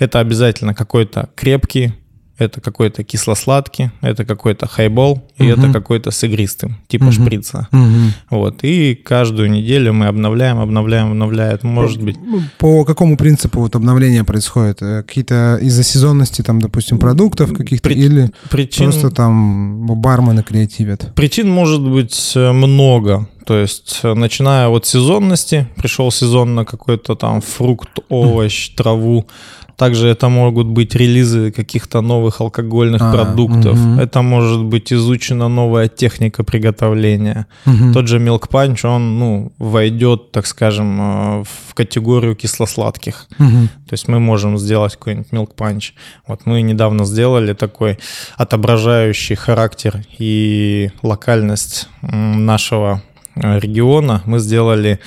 [0.00, 1.92] Это обязательно какой-то крепкий,
[2.40, 5.60] это какой-то кисло-сладкий, это какой-то хайбол, и угу.
[5.60, 7.12] это какой-то с игристым, типа угу.
[7.12, 7.68] шприца.
[7.72, 8.38] Угу.
[8.38, 12.16] Вот, и каждую неделю мы обновляем, обновляем, обновляем, может по, быть.
[12.58, 14.82] По какому принципу вот обновление происходит?
[14.82, 17.94] Э, какие-то из-за сезонности, там, допустим, продуктов каких-то, При...
[17.96, 18.90] или причин...
[18.90, 21.12] просто там бармены креативят?
[21.14, 23.28] Причин может быть э, много.
[23.50, 29.26] То есть начиная от сезонности, пришел сезон на какой-то там фрукт, овощ, траву,
[29.80, 33.78] также это могут быть релизы каких-то новых алкогольных а, продуктов.
[33.78, 34.00] Угу.
[34.00, 37.46] Это может быть изучена новая техника приготовления.
[37.64, 37.94] Угу.
[37.94, 43.26] Тот же Milk Punch, он ну, войдет, так скажем, э, в категорию кисло-сладких.
[43.38, 43.68] Угу.
[43.88, 45.92] То есть мы можем сделать какой-нибудь Milk Punch.
[46.26, 47.98] Вот мы недавно сделали такой
[48.36, 54.22] отображающий характер и локальность нашего э, региона.
[54.26, 55.00] Мы сделали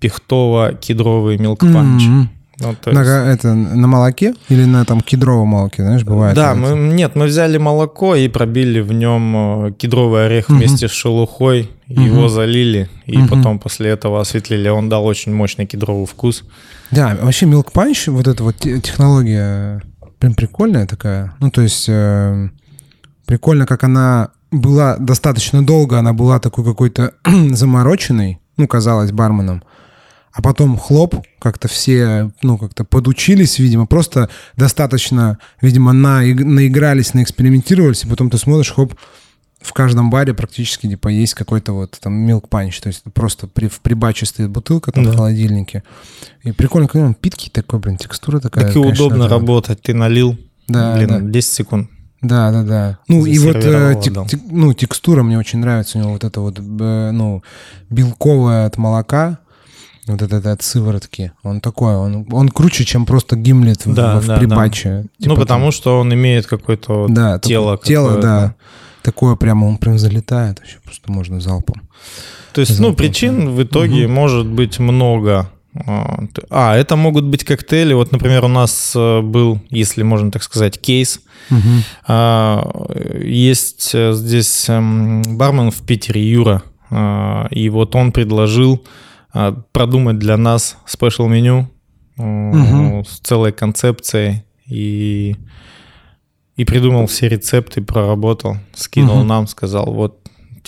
[0.00, 2.00] пихтово-кедровый Punch.
[2.00, 2.26] Mm-hmm.
[2.60, 2.86] Ну, есть...
[2.86, 6.34] на, это на молоке или на там кедровом молоке, знаешь, бывает?
[6.34, 10.58] Да, мы, нет, мы взяли молоко и пробили в нем э, кедровый орех угу.
[10.58, 12.00] вместе с шелухой, угу.
[12.00, 13.28] его залили и угу.
[13.28, 14.68] потом после этого осветлили.
[14.68, 16.44] Он дал очень мощный кедровый вкус.
[16.90, 19.80] Да, вообще Milk Punch, вот эта вот технология
[20.18, 21.34] прям прикольная такая.
[21.38, 22.48] Ну, то есть э,
[23.24, 29.62] прикольно, как она была достаточно долго, она была такой какой-то замороченной, ну, казалось барменом.
[30.32, 38.04] А потом хлоп, как-то все, ну, как-то подучились, видимо, просто достаточно, видимо, на, наигрались, наэкспериментировались,
[38.04, 38.94] и потом ты смотришь, хоп,
[39.60, 43.66] в каждом баре практически типа есть какой-то вот там milk punch, то есть просто при,
[43.66, 45.10] в прибаче стоит бутылка там да.
[45.10, 45.82] в холодильнике.
[46.44, 48.66] И прикольно, когда он питкий такой, блин, текстура такая.
[48.66, 49.34] Так и конечно, удобно это...
[49.34, 51.20] работать, ты налил, да, блин, да.
[51.20, 51.90] 10 секунд.
[52.20, 52.98] Да, да, да.
[53.06, 56.40] Ну и вот э, тек, тек, ну, текстура мне очень нравится, у него вот это
[56.40, 57.42] вот, э, ну,
[57.90, 59.38] белковая от молока,
[60.06, 61.32] вот этот от сыворотки.
[61.44, 64.88] Он такой, он, он круче, чем просто гимлет да, в, да, в прибаче.
[64.88, 65.02] Да.
[65.02, 65.72] Типа ну, потому там...
[65.72, 67.78] что он имеет какое-то да, тело.
[67.82, 68.54] Тело, да.
[69.02, 71.82] Такое прямо, он прям залетает, вообще просто можно залпом.
[72.52, 73.50] То есть, ну, залпом, ну, причин да.
[73.52, 74.12] в итоге угу.
[74.12, 75.48] может быть много.
[75.86, 76.18] А,
[76.50, 77.94] а, это могут быть коктейли.
[77.94, 81.20] Вот, например, у нас э, был, если можно так сказать, кейс.
[81.50, 82.12] Угу.
[83.24, 86.62] Есть э, здесь эм, бармен в Питере, Юра.
[86.90, 88.84] А, и вот он предложил
[89.72, 91.68] продумать для нас special меню
[92.16, 93.04] угу.
[93.06, 95.36] с целой концепцией и
[96.58, 99.24] и придумал все рецепты, проработал, скинул угу.
[99.24, 100.17] нам, сказал, вот,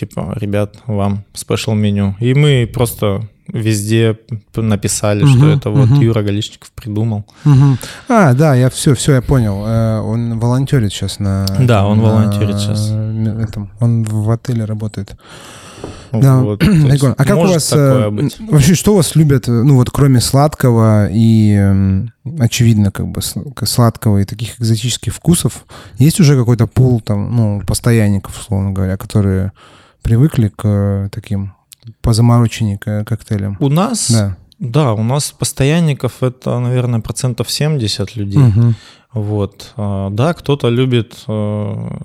[0.00, 2.16] типа, ребят, вам special меню.
[2.20, 4.16] И мы просто везде
[4.56, 6.00] написали, угу, что это вот угу.
[6.00, 7.24] Юра Галичников придумал.
[7.44, 7.76] Угу.
[8.08, 9.64] А, да, я все, все, я понял.
[9.66, 11.46] Э, он волонтерит сейчас на...
[11.58, 12.90] Да, он на, волонтерит сейчас.
[12.90, 15.16] Этом, он в отеле работает.
[16.12, 16.40] Да.
[16.40, 17.14] Вот, Прикольно.
[17.18, 18.10] А как у вас э,
[18.50, 22.04] вообще что у вас любят, э, ну вот кроме сладкого и
[22.38, 25.64] очевидно как бы сладкого и таких экзотических вкусов,
[25.98, 29.52] есть уже какой-то пул там, ну постоянников, условно говоря, которые
[30.02, 31.54] привыкли к э, таким
[32.02, 33.56] позамороченнее коктейлям?
[33.60, 34.10] У нас?
[34.10, 34.36] Да.
[34.58, 38.42] Да, у нас постоянников это, наверное, процентов 70 людей.
[38.42, 38.74] Угу.
[39.14, 39.72] Вот.
[39.76, 41.14] А, да, кто-то любит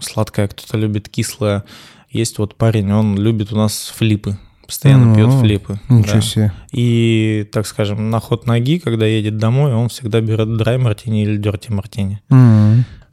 [0.02, 1.66] сладкое, кто-то любит кислое.
[2.10, 4.38] Есть вот парень, он любит у нас флипы.
[4.66, 5.16] Постоянно mm-hmm.
[5.16, 5.80] пьет флипы.
[5.90, 6.22] Ничего да.
[6.22, 6.54] себе.
[6.72, 11.38] И, так скажем, на ход ноги, когда едет домой, он всегда берет драй мартини или
[11.38, 12.22] дерти мартини.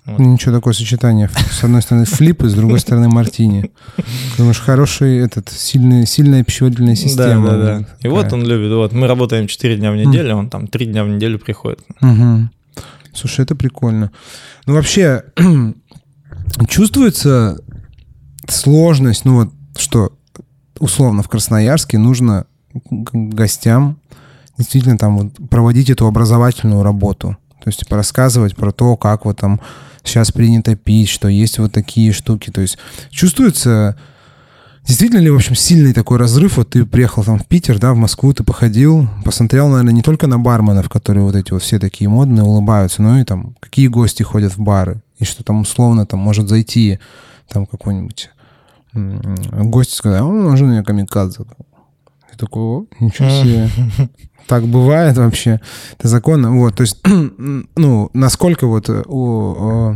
[0.04, 0.18] Вот.
[0.18, 1.30] Ничего такое сочетание.
[1.50, 3.70] С одной стороны флипы, с другой стороны мартини.
[4.32, 7.50] Потому что хороший этот, сильный, сильная пищеводительная система.
[7.50, 7.86] Да, да, да.
[8.00, 8.72] И вот он любит.
[8.72, 11.80] Вот мы работаем 4 дня в неделю, он там 3 дня в неделю приходит.
[12.00, 12.48] Угу.
[13.14, 14.10] Слушай, это прикольно.
[14.66, 15.22] Ну, вообще,
[16.68, 17.60] чувствуется
[18.48, 20.12] сложность, ну вот, что
[20.80, 22.46] условно в Красноярске нужно
[22.90, 23.98] гостям
[24.58, 27.36] действительно там вот проводить эту образовательную работу.
[27.62, 29.60] То есть типа, рассказывать про то, как вот там
[30.04, 32.50] сейчас принято пить, что есть вот такие штуки.
[32.50, 32.78] То есть
[33.10, 33.96] чувствуется
[34.86, 36.56] Действительно ли, в общем, сильный такой разрыв?
[36.56, 40.26] Вот ты приехал там в Питер, да, в Москву, ты походил, посмотрел, наверное, не только
[40.26, 44.24] на барменов, которые вот эти вот все такие модные, улыбаются, но и там, какие гости
[44.24, 46.98] ходят в бары, и что там условно там может зайти
[47.48, 48.30] там какой-нибудь
[48.92, 51.44] гость сказал, он нужен мне камикадзе.
[52.32, 53.68] Я такой, О, ничего себе.
[54.48, 55.60] Так бывает вообще.
[55.96, 56.50] Это законно.
[56.50, 57.00] Вот, то есть,
[57.76, 59.94] ну, насколько вот э, о,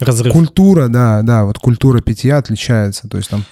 [0.00, 0.32] Разрыв.
[0.32, 3.08] культура, да, да, вот культура питья отличается.
[3.08, 3.44] То есть там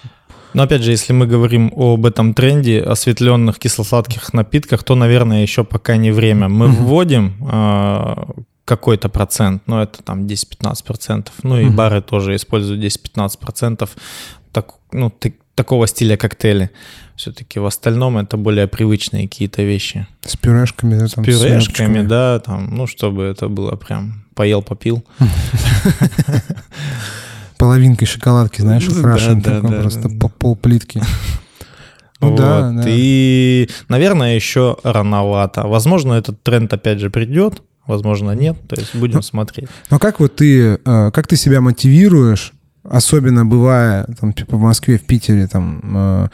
[0.53, 5.63] но опять же, если мы говорим об этом тренде осветленных кисло-сладких напитках, то, наверное, еще
[5.63, 6.49] пока не время.
[6.49, 6.83] Мы mm-hmm.
[6.83, 11.35] вводим э, какой-то процент, но это там 10-15 процентов.
[11.45, 11.71] Ну и mm-hmm.
[11.71, 13.91] бары тоже используют 10-15 процентов
[14.53, 16.71] так, ну, ты, такого стиля коктейли.
[17.17, 20.07] Все-таки в остальном это более привычные какие-то вещи.
[20.23, 21.07] С пюрешками, да?
[21.07, 25.05] Там, с пюрешками, с да, там, ну, чтобы это было прям поел, попил.
[27.59, 31.03] Половинкой шоколадки, знаешь, украшен да, такой, просто пол плитки.
[32.23, 32.39] Ну, вот.
[32.39, 32.85] да, да.
[32.87, 35.69] И, наверное, еще рановато.
[35.69, 38.57] Возможно, этот тренд опять же придет, возможно, нет.
[38.67, 39.69] То есть будем но, смотреть.
[39.91, 44.99] Но как вот ты, э, как ты себя мотивируешь, особенно бывая там, типа в Москве,
[44.99, 46.29] в Питере, там, э,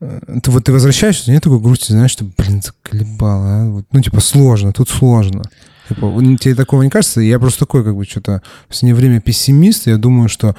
[0.00, 3.64] э, ты вот ты возвращаешься, нет такой грусти, знаешь, что, блин, заколебало, а?
[3.66, 5.42] Вот, ну, типа, сложно, тут сложно.
[5.88, 7.20] Типа, тебе такого не кажется?
[7.20, 10.56] Я просто такой, как бы, что-то в последнее время пессимист, я думаю, что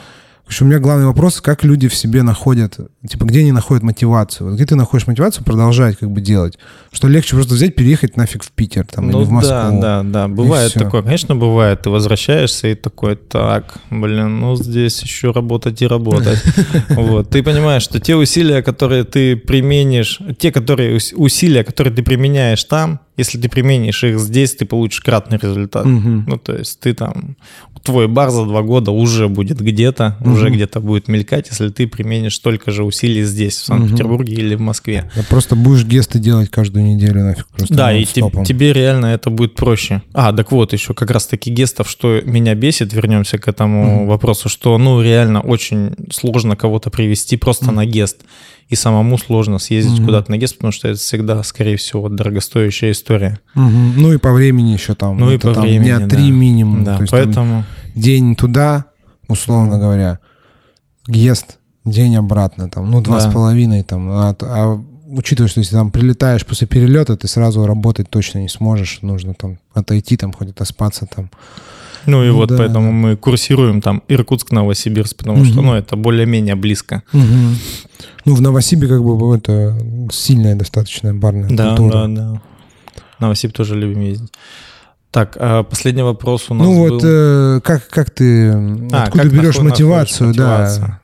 [0.48, 2.78] общем, у меня главный вопрос, как люди в себе находят,
[3.08, 4.48] типа, где они находят мотивацию?
[4.48, 6.60] Вот где ты находишь мотивацию продолжать как бы делать?
[6.92, 9.52] Что легче просто взять, переехать нафиг в Питер там, ну, или в Москву?
[9.52, 11.02] Да, да, да, бывает такое.
[11.02, 11.82] Конечно, бывает.
[11.82, 16.44] Ты возвращаешься и такой, так, блин, ну здесь еще работать и работать.
[16.90, 17.30] Вот.
[17.30, 23.00] Ты понимаешь, что те усилия, которые ты применишь, те которые усилия, которые ты применяешь там,
[23.18, 25.86] если ты применишь их здесь, ты получишь кратный результат.
[25.86, 26.24] Угу.
[26.28, 27.38] Ну, то есть ты там,
[27.84, 30.32] твой бар за два года уже будет где-то, угу.
[30.32, 34.42] уже где-то будет мелькать, если ты применишь столько же усилий здесь, в Санкт-Петербурге угу.
[34.42, 35.10] или в Москве.
[35.16, 37.48] Да просто будешь гесты делать каждую неделю нафиг.
[37.48, 40.02] Просто да, и те, тебе реально это будет проще.
[40.14, 44.06] А, так вот, еще как раз-таки гестов, что меня бесит, вернемся к этому угу.
[44.08, 47.76] вопросу, что, ну, реально очень сложно кого-то привести просто угу.
[47.76, 48.18] на гест
[48.68, 50.08] и самому сложно съездить угу.
[50.08, 53.40] куда-то на ГЕС, потому что это всегда, скорее всего, дорогостоящая история.
[53.56, 53.64] Угу.
[53.98, 55.18] Ну и по времени еще там.
[55.18, 56.30] Ну и по там времени, дня три да.
[56.30, 56.84] минимум.
[56.84, 57.64] Да, есть, поэтому...
[57.94, 58.86] день туда,
[59.28, 60.20] условно говоря,
[61.08, 63.30] ГЕСТ, день обратно, там, ну, два да.
[63.30, 68.10] с половиной, там, а, а учитывая, что если там прилетаешь после перелета, ты сразу работать
[68.10, 71.30] точно не сможешь, нужно там отойти, там, хоть отоспаться там.
[72.06, 72.58] Ну и ну, вот да.
[72.58, 75.46] поэтому мы курсируем там Иркутск-Новосибирск, потому угу.
[75.46, 77.04] что, ну, это более-менее близко.
[77.14, 77.24] Угу.
[78.26, 79.78] Ну, в Новосибе как бы это
[80.12, 82.08] сильная достаточно барная да, культура.
[82.08, 82.42] Да, да,
[83.20, 84.32] Новосиб тоже любим ездить.
[85.12, 86.94] Так, а последний вопрос у нас Ну был...
[86.96, 88.50] вот, э, как, как ты,
[88.92, 91.02] а, откуда как берешь мотивацию, мотивацию, да?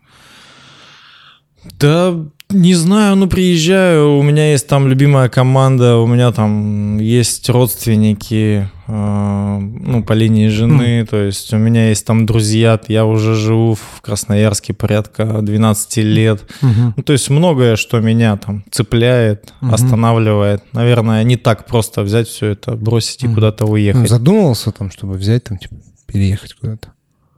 [1.79, 7.49] Да, не знаю, ну приезжаю, у меня есть там любимая команда, у меня там есть
[7.49, 11.05] родственники, э, ну по линии жены, mm.
[11.05, 16.43] то есть у меня есть там друзья, я уже живу в Красноярске порядка 12 лет,
[16.61, 16.93] mm-hmm.
[16.97, 19.73] ну то есть многое, что меня там цепляет, mm-hmm.
[19.73, 20.63] останавливает.
[20.73, 23.31] Наверное, не так просто взять все это, бросить mm-hmm.
[23.31, 24.01] и куда-то уехать.
[24.01, 25.75] Ну, задумывался там, чтобы взять там, типа,
[26.07, 26.93] переехать куда-то?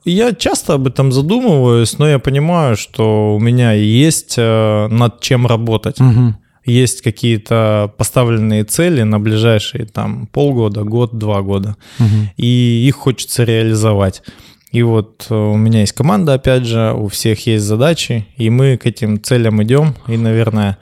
[0.05, 5.47] Я часто об этом задумываюсь, но я понимаю, что у меня есть э, над чем
[5.47, 5.99] работать.
[6.01, 6.35] Угу.
[6.65, 11.75] Есть какие-то поставленные цели на ближайшие там полгода, год, два года.
[11.99, 12.31] Угу.
[12.37, 14.23] И их хочется реализовать.
[14.71, 18.77] И вот э, у меня есть команда, опять же, у всех есть задачи, и мы
[18.77, 19.95] к этим целям идем.
[20.07, 20.79] И, наверное,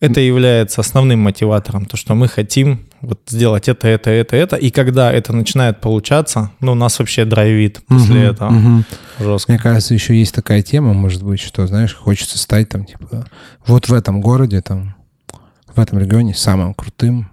[0.00, 4.56] это является основным мотиватором, то, что мы хотим вот сделать это, это, это, это.
[4.56, 8.84] И когда это начинает получаться, ну, нас вообще драйвит после угу, этого угу.
[9.18, 9.52] жестко.
[9.52, 13.26] Мне кажется, еще есть такая тема, может быть, что, знаешь, хочется стать там, типа,
[13.66, 14.94] вот в этом городе, там,
[15.74, 17.30] в этом регионе самым крутым.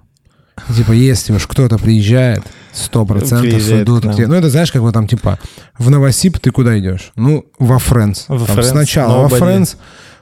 [0.75, 4.05] Типа, если уж кто-то приезжает, сто процентов идут.
[4.05, 5.39] Ну, это знаешь, как бы там, типа,
[5.77, 7.11] в Новосиб ты куда идешь?
[7.15, 8.27] Ну, во Фрэнс.
[8.63, 9.29] Сначала nobody.
[9.29, 9.77] во Фрэнс,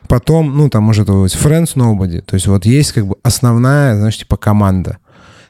[0.07, 2.21] потом, ну, там, может быть, Friends Nobody.
[2.21, 4.97] То есть вот есть как бы основная, знаешь, типа команда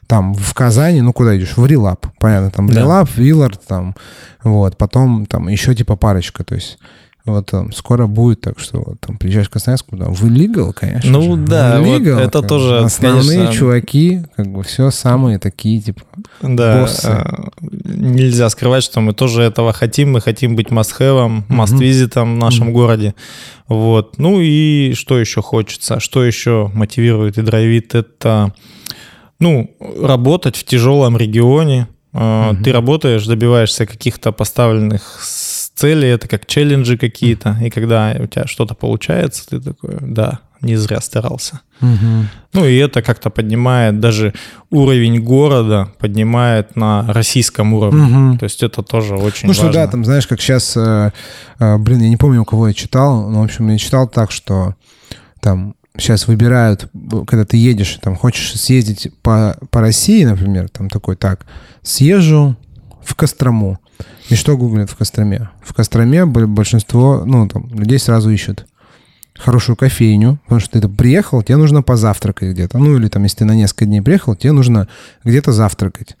[0.06, 1.56] там в Казани, ну куда идешь?
[1.56, 2.80] В Релап, понятно, там да.
[2.80, 3.94] Релап, Виллард, там,
[4.42, 6.78] вот, потом там еще типа парочка, то есть
[7.26, 11.10] вот там скоро будет, так что вот, там приезжаешь в Красноярск, куда в Illegal, конечно
[11.10, 11.42] Ну же.
[11.42, 13.54] да, вот это тоже, Основные конечно...
[13.54, 16.02] чуваки, как бы все самые такие, типа,
[16.40, 17.06] да, боссы.
[17.06, 22.68] А, нельзя скрывать, что мы тоже этого хотим, мы хотим быть must-have, must-визитом в нашем
[22.68, 22.72] mm-hmm.
[22.72, 23.14] городе.
[23.68, 28.52] Вот, ну и что еще хочется, что еще мотивирует и драйвит, это
[29.38, 31.88] ну, работать в тяжелом регионе.
[32.12, 32.64] Угу.
[32.64, 35.18] Ты работаешь, добиваешься каких-то поставленных
[35.76, 37.56] целей, это как челленджи какие-то.
[37.62, 41.60] И когда у тебя что-то получается, ты такой, да, не зря старался.
[41.80, 42.26] Угу.
[42.54, 44.32] Ну и это как-то поднимает даже
[44.70, 48.02] уровень города, поднимает на российском уровне.
[48.02, 48.38] Угу.
[48.38, 49.64] То есть это тоже очень ну, важно.
[49.64, 51.10] Ну что да, там знаешь, как сейчас, э,
[51.58, 54.30] э, блин, я не помню, у кого я читал, но в общем я читал так,
[54.30, 54.74] что
[55.40, 56.88] там сейчас выбирают,
[57.26, 61.46] когда ты едешь, там, хочешь съездить по, по России, например, там такой, так,
[61.82, 62.56] съезжу
[63.04, 63.78] в Кострому.
[64.28, 65.50] И что гуглят в Костроме?
[65.62, 68.66] В Костроме большинство, ну, там, людей сразу ищут
[69.34, 72.78] хорошую кофейню, потому что ты приехал, тебе нужно позавтракать где-то.
[72.78, 74.88] Ну, или там, если ты на несколько дней приехал, тебе нужно
[75.24, 76.16] где-то завтракать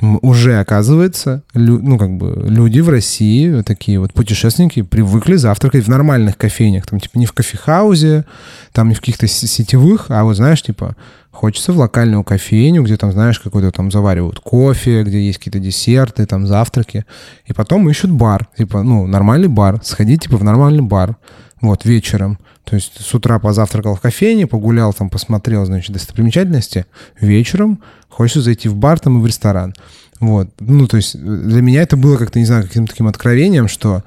[0.00, 5.88] уже, оказывается, лю, ну, как бы люди в России, такие вот путешественники, привыкли завтракать в
[5.88, 6.86] нормальных кофейнях.
[6.86, 8.24] Там, типа, не в кофехаузе,
[8.72, 10.96] там не в каких-то сетевых, а вот, знаешь, типа,
[11.34, 16.24] хочется в локальную кофейню, где там, знаешь, какой-то там заваривают кофе, где есть какие-то десерты,
[16.26, 17.04] там, завтраки.
[17.46, 19.80] И потом ищут бар, типа, ну, нормальный бар.
[19.82, 21.16] Сходить, типа, в нормальный бар,
[21.60, 22.38] вот, вечером.
[22.64, 26.86] То есть с утра позавтракал в кофейне, погулял там, посмотрел, значит, достопримечательности.
[27.20, 29.74] Вечером хочется зайти в бар там и в ресторан.
[30.20, 30.48] Вот.
[30.60, 34.02] Ну, то есть для меня это было как-то, не знаю, каким-то таким откровением, что...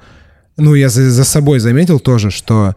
[0.56, 2.74] Ну, я за, за собой заметил тоже, что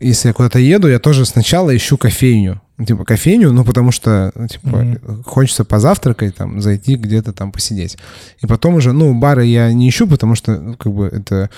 [0.00, 2.60] если я куда-то еду, я тоже сначала ищу кофейню.
[2.84, 5.22] Типа кофейню, ну потому что, ну, типа, Мгм.
[5.24, 7.96] хочется позавтракать, там, зайти где-то там посидеть.
[8.42, 11.50] И потом уже, ну, бары я не ищу, потому что, ну, как бы, это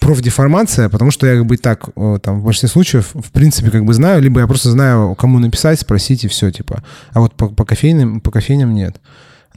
[0.00, 1.90] профдеформация, потому что я как бы так,
[2.22, 5.80] там, в большинстве случаев, в принципе, как бы знаю, либо я просто знаю, кому написать,
[5.80, 6.82] спросить и все, типа.
[7.12, 9.00] А вот по, по кофейным, по кофейням нет.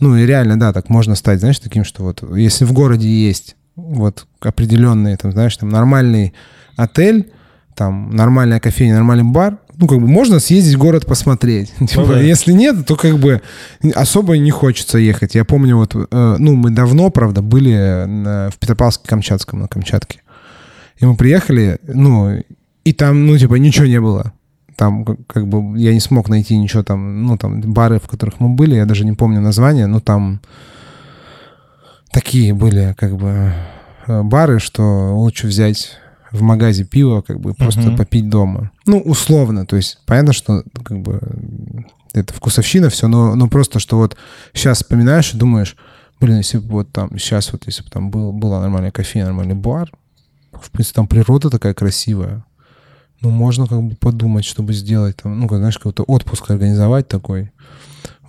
[0.02, 3.56] Ну и реально, да, так можно стать, знаешь, таким, что вот если в городе есть
[3.78, 6.34] вот определенный, там, знаешь, там нормальный
[6.76, 7.32] отель,
[7.76, 11.72] там нормальная кофейня, нормальный бар, ну, как бы можно съездить в город посмотреть.
[11.88, 12.20] Типа, да.
[12.20, 13.42] Если нет, то как бы
[13.96, 15.36] особо не хочется ехать.
[15.36, 20.22] Я помню, вот, э, ну, мы давно, правда, были на- в Петропавловске-Камчатском, на Камчатке.
[21.00, 22.44] И мы приехали, ну,
[22.84, 24.34] и там, ну, типа, ничего не было.
[24.76, 28.40] Там, как, как бы, я не смог найти ничего там, ну, там, бары, в которых
[28.40, 30.40] мы были, я даже не помню название, но там
[32.12, 33.54] такие были, как бы,
[34.08, 35.98] э, бары, что лучше взять
[36.32, 37.98] в магазе пиво, как бы, просто Мгм.
[37.98, 38.72] попить дома.
[38.86, 41.20] Ну, условно, то есть, понятно, что, как бы,
[42.14, 44.18] это вкусовщина все, но, но просто, что вот
[44.54, 45.76] сейчас вспоминаешь и думаешь,
[46.20, 49.56] блин, если бы вот там, сейчас вот, если бы там был, была нормальная кофейня, нормальный
[49.56, 49.92] бар,
[50.54, 52.44] в принципе, там природа такая красивая,
[53.22, 57.52] ну, можно как бы подумать, чтобы сделать там, ну, как, знаешь, какой-то отпуск организовать такой.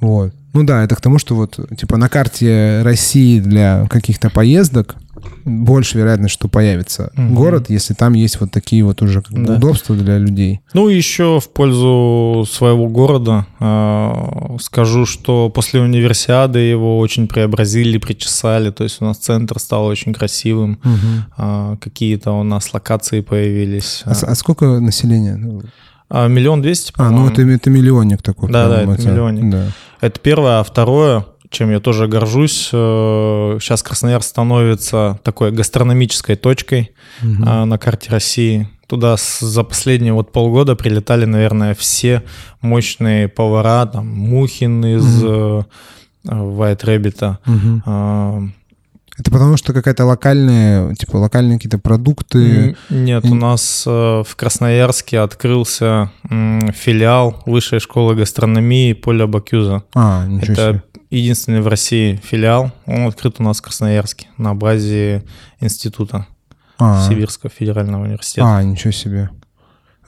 [0.01, 0.33] Вот.
[0.55, 4.97] Ну да, это к тому, что вот, типа, на карте России для каких-то поездок
[5.45, 7.35] больше вероятность, что появится Мгм.
[7.35, 9.55] город, если там есть вот такие вот уже как бы Да.
[9.57, 10.61] удобства для людей.
[10.75, 18.71] Ну, еще в пользу своего города э, скажу, что после универсиады его очень преобразили, причесали.
[18.71, 20.79] То есть у нас центр стал очень красивым.
[21.37, 24.03] А, Какие-то у нас локации появились.
[24.05, 25.39] А, а сколько населения?
[26.11, 28.51] А, Миллион двести, А, ну это, это миллионник такой.
[28.51, 29.51] Да, да, это миллионник.
[29.51, 29.65] Да.
[30.01, 30.61] Это первое.
[30.61, 36.93] А второе, чем я тоже горжусь, э, сейчас Красноярск становится такой гастрономической точкой
[37.45, 38.69] а, на карте России.
[38.87, 42.23] Туда за последние вот полгода прилетали, наверное, все
[42.63, 45.63] мощные повара, там, Мухин из э,
[46.25, 47.37] э, White Rabbit.
[47.45, 48.55] Мгм.
[49.19, 52.77] Это потому что какая-то локальная, типа локальные какие-то продукты.
[52.89, 53.91] Нет, у нас э,
[54.25, 59.83] в Красноярске открылся филиал Высшей школы гастрономии Поля Бакюза.
[59.95, 60.83] А, ничего Это себе.
[61.11, 62.71] единственный в России филиал.
[62.87, 65.25] Он открыт у нас в Красноярске на базе
[65.61, 66.27] института
[66.79, 68.47] А, Сибирского федерального университета.
[68.59, 69.31] а, ничего себе.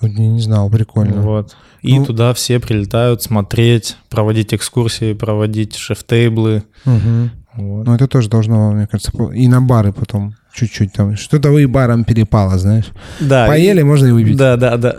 [0.00, 1.20] Не, не знал, прикольно.
[1.20, 1.56] Вот.
[1.82, 6.62] И Ну- туда все прилетают смотреть, проводить экскурсии, проводить шеф-тейблы.
[6.84, 7.32] Мгм.
[7.56, 7.86] Вот.
[7.86, 11.16] Ну, это тоже должно, мне кажется, и на бары потом чуть-чуть там.
[11.16, 12.90] Что-то вы и барам перепало, знаешь.
[13.20, 14.36] да, Поели, можно и выпить.
[14.36, 14.94] Да, да, да.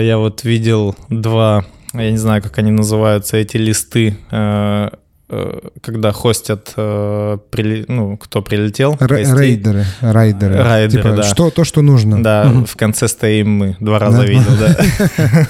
[0.00, 4.88] э, Я вот видел два, я не знаю, как они называются, эти листы, э,
[5.30, 8.96] э, когда хостят, ну, кто прилетел.
[9.00, 10.56] Р- рейдеры, райдеры.
[10.62, 11.22] Райдеры, Типа, да.
[11.22, 12.22] что, то, что нужно.
[12.22, 13.76] Да, в конце стоим мы.
[13.80, 14.24] Два раза Да?
[14.26, 14.76] видел, да.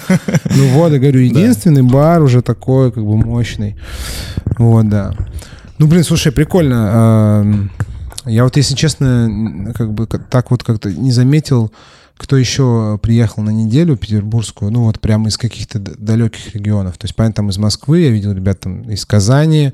[0.57, 3.77] Ну вот, я говорю, единственный бар уже такой, как бы мощный.
[4.59, 5.13] Вот, да.
[5.79, 7.41] Ну, блин, слушай, прикольно.
[7.45, 7.71] Эм,
[8.27, 11.71] Я вот, если честно, как бы так вот как-то не заметил,
[12.17, 16.97] кто еще приехал на неделю петербургскую, ну вот прямо из каких-то далеких регионов.
[16.97, 19.73] То есть, понятно, там из Москвы, я видел ребят там из Казани,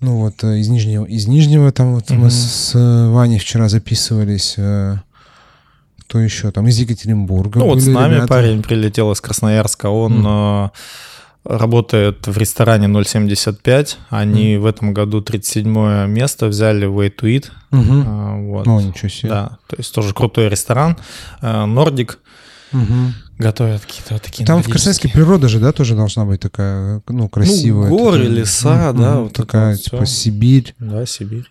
[0.00, 2.30] ну вот э, из Нижнего, из Нижнего там вот мы Мгм.
[2.30, 4.54] с, с Ваней вчера записывались.
[4.58, 4.96] э,
[6.02, 6.50] Кто еще?
[6.52, 7.58] Там из Екатеринбурга.
[7.58, 8.28] Ну вот с нами ребята.
[8.28, 10.68] парень прилетел из Красноярска, он э,
[11.48, 17.50] работает в ресторане 075, они в этом году 37 место взяли в Way to Eat.
[17.72, 18.66] А, вот.
[18.66, 19.28] О, ничего себе.
[19.30, 20.96] Да, то есть тоже крутой ресторан.
[21.42, 22.18] Нордик
[22.72, 23.14] Мгм.
[23.38, 27.28] готовят какие-то вот такие Там в Красноярске природа же, да, тоже должна быть такая, ну,
[27.28, 27.88] красивая.
[27.88, 28.34] Ну, горы, такая.
[28.36, 30.06] леса, Мгм, да, вот такая, вот типа, всё.
[30.06, 30.74] Сибирь.
[30.80, 31.46] Да, Сибирь.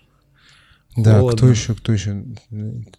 [0.97, 1.37] Да, Холодно.
[1.37, 2.23] кто еще, кто еще?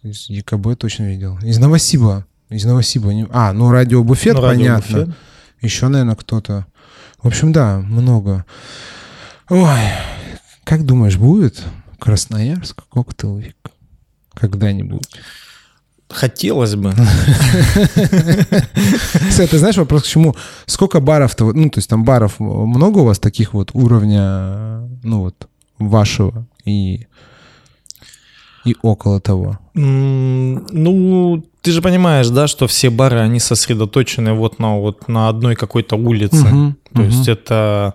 [0.03, 1.37] Из ЕКБ точно видел.
[1.43, 2.25] Из Новосиба.
[2.49, 3.11] Из Новосиба.
[3.31, 4.95] А, ну, радиобуфет, Ну, понятно.
[4.97, 5.15] радиобуфет.
[5.61, 6.65] Еще, наверное, кто-то.
[7.21, 8.45] В общем, да, много.
[9.49, 9.79] Ой,
[10.63, 11.63] как думаешь, будет
[11.99, 13.55] Красноярск коктейльвик?
[14.33, 15.09] Когда-нибудь.
[16.09, 16.91] Хотелось бы.
[19.29, 20.35] Кстати, ты знаешь, вопрос к чему?
[20.65, 25.49] Сколько баров-то, ну, то есть там баров много у вас таких вот уровня, ну, вот,
[25.79, 27.07] вашего и,
[28.63, 29.59] и около того?
[29.73, 35.55] Ну, ты же понимаешь, да, что все бары, они сосредоточены вот на, вот на одной
[35.55, 36.37] какой-то улице.
[36.45, 37.09] Мгм, То мгм.
[37.09, 37.93] есть это,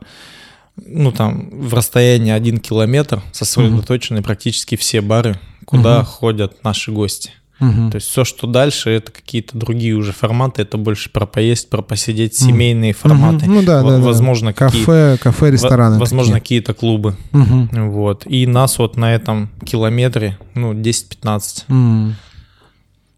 [0.76, 6.04] ну, там, в расстоянии один километр сосредоточены практически все бары, куда Мгм.
[6.04, 7.30] ходят наши гости.
[7.60, 7.90] Мгм.
[7.92, 11.80] То есть все, что дальше, это какие-то другие уже форматы, это больше про поесть, про
[11.80, 12.50] посидеть, Мгм.
[12.50, 13.46] семейные форматы.
[13.46, 13.98] Ну да, да, да.
[14.00, 15.94] Возможно, какие- Кафе, кафе, рестораны.
[15.94, 17.16] во- возможно, какие-то клубы.
[17.30, 17.70] Мгм.
[17.90, 18.26] Вот.
[18.26, 21.64] И нас вот на этом километре, ну, 10-15.
[21.70, 22.16] М.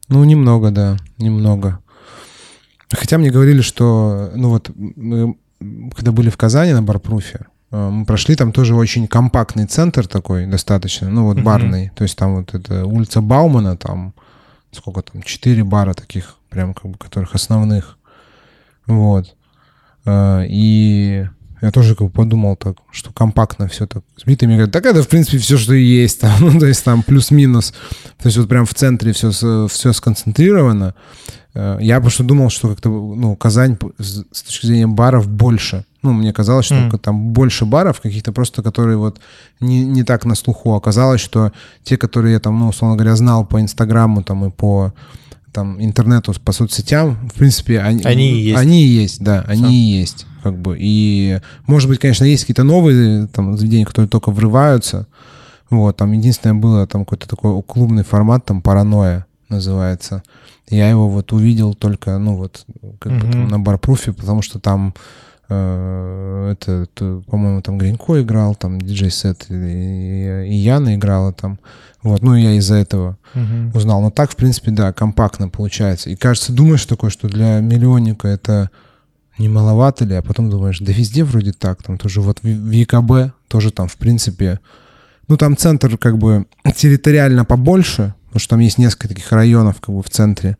[0.08, 1.80] Ну, немного, да, немного.
[2.90, 5.36] Хотя мне говорили, что, ну вот, мы,
[5.94, 10.46] когда были в Казани на Барпруфе, э, мы прошли, там тоже очень компактный центр такой
[10.46, 14.14] достаточно, ну вот барный, то есть там вот это улица Баумана, там
[14.70, 17.98] сколько там, четыре бара таких, прям как бы, которых основных,
[18.86, 19.34] вот.
[20.04, 21.26] Э, и
[21.64, 24.46] я тоже как бы подумал так, что компактно все так сбито.
[24.46, 26.32] Мне говорят, так это, в принципе, все, что и есть там.
[26.40, 27.72] ну, то есть там плюс-минус.
[28.18, 29.30] То есть вот прям в центре все,
[29.68, 30.94] все сконцентрировано.
[31.54, 35.84] Э, я просто думал, что как-то, ну, Казань с точки зрения баров больше.
[36.02, 36.98] Ну, мне казалось, что mm.
[36.98, 39.20] там больше баров каких-то просто, которые вот
[39.60, 40.74] не, не так на слуху.
[40.74, 41.52] Оказалось, что
[41.82, 44.92] те, которые я там, ну, условно говоря, знал по Инстаграму там и по
[45.54, 48.60] там интернету, по соцсетям, в принципе, они, они и есть.
[48.60, 49.72] Они и есть, да, они Все.
[49.72, 50.76] и есть как бы.
[50.78, 55.06] И, может быть, конечно, есть какие-то новые там заведения, которые только врываются.
[55.70, 60.22] Вот, там единственное было там какой-то такой клубный формат, там паранойя называется.
[60.68, 62.66] Я его вот увидел только, ну вот,
[63.00, 63.26] как mm-hmm.
[63.26, 64.94] бы там на барпруфе, потому что там
[65.48, 69.54] это, это по-моему, там Гринько играл, там диджей сет и,
[70.48, 71.58] и, Яна играла там.
[72.02, 73.76] Вот, ну я из-за этого mm-hmm.
[73.76, 74.02] узнал.
[74.02, 76.10] Но так, в принципе, да, компактно получается.
[76.10, 78.70] И кажется, думаешь такое, что для миллионника это
[79.38, 83.34] не маловато ли, а потом думаешь, да везде вроде так, там тоже вот в ЕКБ
[83.48, 84.60] тоже там, в принципе,
[85.28, 89.94] ну там центр как бы территориально побольше, потому что там есть несколько таких районов как
[89.94, 90.56] бы в центре,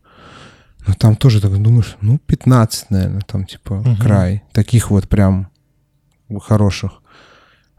[0.87, 3.97] но там тоже так думаешь, ну 15, наверное, там типа угу.
[4.01, 5.49] край, таких вот прям
[6.43, 7.01] хороших.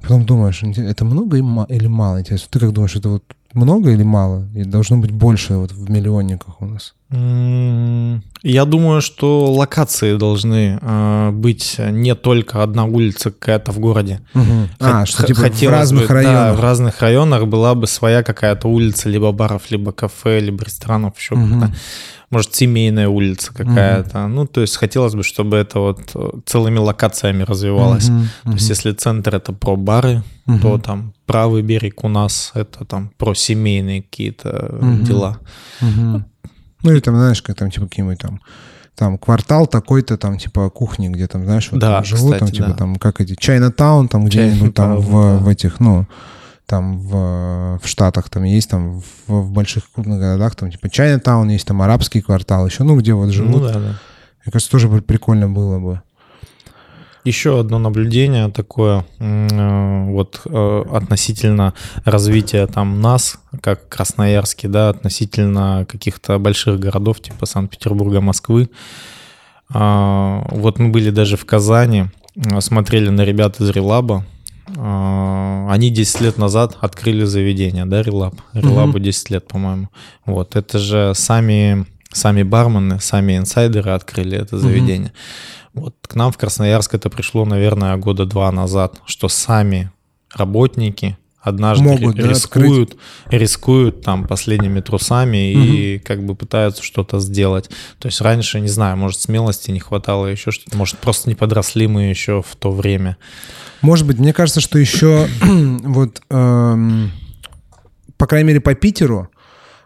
[0.01, 2.20] Потом думаешь, это много или мало?
[2.20, 4.47] Интересно, ты как думаешь, это вот много или мало?
[4.53, 6.93] И должно быть больше вот в миллионниках у нас?
[7.12, 14.22] Я думаю, что локации должны э, быть не только одна улица какая-то в городе.
[14.34, 14.70] Угу.
[14.80, 16.36] А, что типа в разных бы, районах.
[16.36, 21.18] Да, в разных районах была бы своя какая-то улица, либо баров, либо кафе, либо ресторанов,
[21.18, 21.60] еще угу.
[21.60, 21.76] как-то.
[22.32, 24.26] Может, семейная улица какая-то.
[24.26, 24.28] Угу.
[24.30, 28.10] Ну, то есть хотелось бы, чтобы это вот э, целыми локациями развивалось.
[28.10, 28.24] Угу.
[28.43, 30.60] То есть если центр это про бары, угу.
[30.60, 35.03] то там правый берег у нас это там про семейные какие-то угу.
[35.03, 35.38] дела.
[35.82, 36.24] Угу.
[36.86, 38.39] Ну, или там, знаешь, как там, типа, какие-нибудь там
[38.95, 42.49] там квартал такой-то там типа кухни, где там, знаешь, вот да, там живут, кстати, там
[42.51, 42.73] типа да.
[42.75, 45.38] там как эти Чайна-таун там где-нибудь там в, да.
[45.38, 46.07] в этих, ну,
[46.65, 51.49] там в, в Штатах там есть, там в, в больших крупных городах там типа Чайна-таун
[51.49, 53.63] есть, там арабский квартал еще, ну, где вот живут.
[53.63, 53.79] Ну, да, да.
[53.79, 56.01] Мне кажется, тоже прикольно было бы.
[57.26, 61.73] Еще одно наблюдение такое э, вот э, относительно
[62.03, 68.69] развития там нас, как Красноярский, да, относительно каких-то больших городов типа Санкт-Петербурга, Москвы.
[69.73, 72.05] А, вот мы были даже в Казани,
[72.59, 74.23] смотрели на ребят из Релаба.
[74.78, 78.36] А, они 10 лет назад открыли заведение, да, Релаб?
[78.53, 79.89] Релабу 10 лет, по-моему.
[80.28, 85.09] Вот, это же сами, сами бармены, сами инсайдеры открыли это заведение.
[85.09, 85.64] Mm-hmm.
[85.76, 89.91] Вот к нам в Красноярск это пришло, наверное, года два назад, что сами
[90.34, 92.97] работники однажды Могут, рискуют,
[93.30, 95.63] да, рискуют там последними трусами угу.
[95.63, 97.69] и как бы пытаются что-то сделать.
[97.99, 101.88] То есть раньше, не знаю, может, смелости не хватало, еще что-то, может, просто не подросли
[101.88, 103.17] мы еще в то время.
[103.82, 107.11] Может быть, мне кажется, что еще вот, эм,
[108.17, 109.30] по крайней мере, по Питеру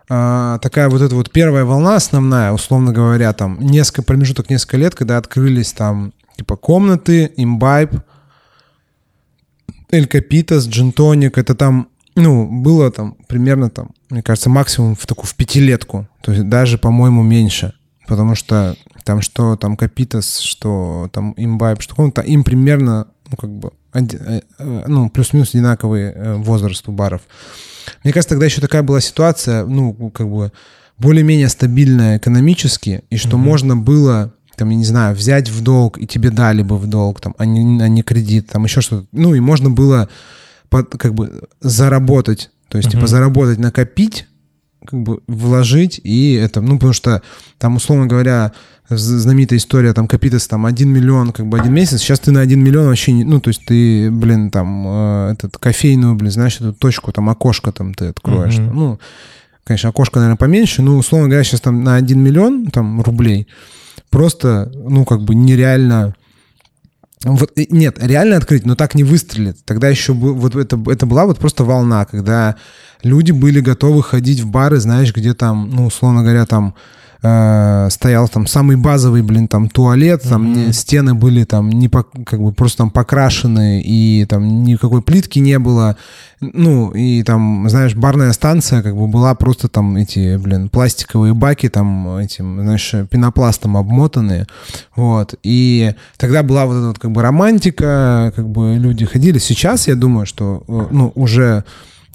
[0.10, 5.18] такая вот эта вот первая волна основная, условно говоря, там несколько промежуток, несколько лет, когда
[5.18, 7.92] открылись там типа комнаты, имбайб,
[9.92, 15.26] Эль Капитас, Джинтоник, это там, ну, было там примерно там, мне кажется, максимум в такую
[15.26, 17.74] в пятилетку, то есть даже, по-моему, меньше,
[18.08, 23.50] потому что там что там Капитас, что там имбайб, что комната, им примерно, ну, как
[23.50, 24.02] бы, э,
[24.60, 27.22] э, ну, плюс-минус одинаковый э, возраст у баров.
[28.04, 30.52] Мне кажется, тогда еще такая была ситуация, ну, как бы
[30.98, 33.40] более-менее стабильная экономически, и что mm-hmm.
[33.40, 37.22] можно было там, я не знаю, взять в долг, и тебе дали бы в долг,
[37.22, 39.08] там, а не, а не кредит, там еще что-то.
[39.14, 40.10] Ну, и можно было
[40.68, 42.92] под, как бы заработать, то есть, uh-huh.
[42.92, 44.28] типа, заработать, накопить,
[44.86, 47.22] как бы вложить, и это, ну, потому что
[47.58, 48.54] там, условно говоря,
[48.90, 52.60] знаменитая история, там, Капитас, там, 1 миллион, как бы, один месяц, сейчас ты на 1
[52.60, 56.74] миллион вообще не, ну, то есть ты, блин, там, э, этот, кофейную, блин, знаешь, эту
[56.74, 58.72] точку, там, окошко там ты откроешь, mm-hmm.
[58.74, 59.00] ну,
[59.64, 63.48] конечно, окошко, наверное, поменьше, но, условно говоря, сейчас там на 1 миллион, там, рублей,
[64.10, 66.16] просто, ну, как бы нереально
[67.26, 69.58] вот, нет, реально открыть, но так не выстрелит.
[69.66, 72.56] Тогда еще вот это, это была вот просто волна, когда
[73.04, 76.76] люди были готовы ходить в бары, знаешь, где там, ну, условно говоря, там
[77.22, 80.74] э, стоял там самый базовый, блин, там туалет, там mm-hmm.
[80.74, 85.60] стены были там не по, как бы просто там покрашены и там никакой плитки не
[85.60, 85.98] было,
[86.40, 91.70] ну и там, знаешь, барная станция как бы была просто там эти, блин, пластиковые баки
[91.70, 94.48] там этим, знаешь, пенопластом обмотанные,
[94.96, 99.40] вот, и тогда была вот эта вот как бы романтика, как бы люди ходили.
[99.40, 101.64] Сейчас я думаю, что, э, ну, уже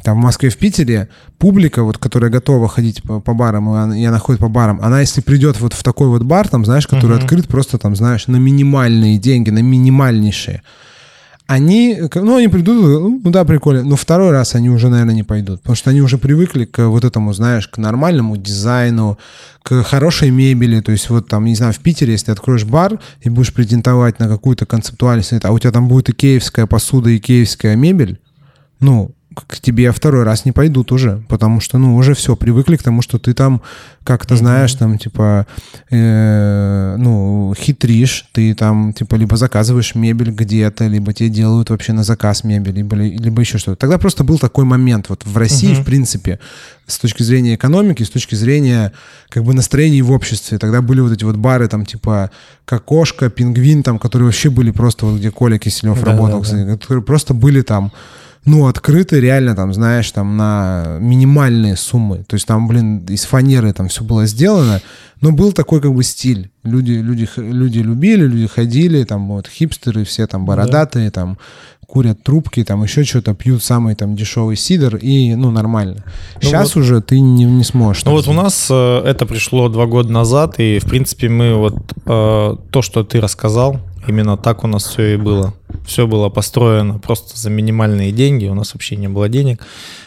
[0.04, 4.18] там в Москве, в Питере публика, вот, которая готова ходить по, по барам, и она
[4.18, 7.22] ходит по барам, она если придет вот в такой вот бар, там, знаешь, который uh-huh.
[7.22, 10.62] открыт просто там, знаешь, на минимальные деньги, на минимальнейшие,
[11.46, 15.60] они, ну, они придут, ну, да, прикольно, но второй раз они уже, наверное, не пойдут,
[15.60, 19.18] потому что они уже привыкли к вот этому, знаешь, к нормальному дизайну,
[19.62, 22.98] к хорошей мебели, то есть вот там, не знаю, в Питере, если ты откроешь бар
[23.22, 27.76] и будешь претендовать на какую-то концептуальность, а у тебя там будет икеевская посуда, и икеевская
[27.76, 28.20] мебель,
[28.80, 32.82] ну, к тебе второй раз не пойдут уже, потому что, ну, уже все, привыкли к
[32.82, 33.62] тому, что ты там
[34.04, 35.46] как-то знаешь, там, типа,
[35.90, 42.04] э, ну, хитришь, ты там, типа, либо заказываешь мебель где-то, либо тебе делают вообще на
[42.04, 43.76] заказ мебель, либо, либо еще что-то.
[43.76, 45.82] Тогда просто был такой момент вот в России, uh-huh.
[45.82, 46.38] в принципе,
[46.86, 48.92] с точки зрения экономики, с точки зрения,
[49.30, 50.58] как бы, настроений в обществе.
[50.58, 52.30] Тогда были вот эти вот бары, там, типа,
[52.66, 56.72] Кокошка, Пингвин, там, которые вообще были просто вот, где Коля Киселев да, работал, да, да.
[56.72, 57.90] которые просто были там
[58.46, 62.24] ну, открыты реально, там, знаешь, там на минимальные суммы.
[62.26, 64.82] То есть там, блин, из фанеры там все было сделано,
[65.20, 66.50] но был такой как бы стиль.
[66.62, 71.12] Люди, люди, люди любили, люди ходили, там вот хипстеры все там бородатые, да.
[71.12, 71.38] там
[71.86, 76.04] курят трубки, там еще что-то, пьют самый там дешевый сидр, и, ну, нормально.
[76.36, 78.04] Ну, Сейчас вот, уже ты не, не сможешь.
[78.04, 78.38] Ну, вот сделать.
[78.38, 81.76] у нас э, это пришло два года назад, и, в принципе, мы вот
[82.06, 85.54] э, то, что ты рассказал, Именно так у нас все и было.
[85.86, 88.46] Все было построено просто за минимальные деньги.
[88.46, 89.62] У нас вообще не было денег.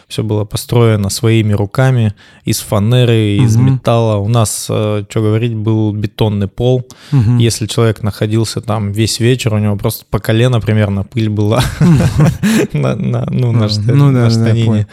[0.08, 2.14] Все было построено своими руками,
[2.46, 3.66] из фанеры, из угу.
[3.66, 4.16] металла.
[4.18, 6.88] У нас, э, что говорить, был бетонный пол.
[7.12, 7.38] Угу.
[7.40, 11.62] Если человек находился там весь вечер, у него просто по колено примерно пыль была
[14.16, 14.88] на штанине.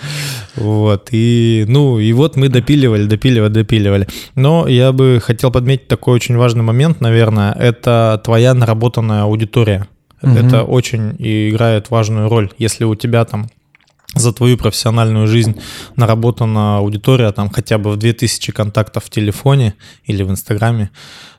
[0.57, 1.09] Вот.
[1.13, 4.09] И, ну, и вот мы допиливали, допиливали, допиливали.
[4.35, 7.53] Но я бы хотел подметить такой очень важный момент, наверное.
[7.53, 9.87] Это твоя наработанная аудитория.
[10.25, 12.51] Это очень играет важную роль.
[12.59, 13.49] Если у тебя там
[14.15, 15.57] за твою профессиональную жизнь
[15.97, 20.91] наработана аудитория там хотя бы в 2000 контактов в телефоне или в Инстаграме,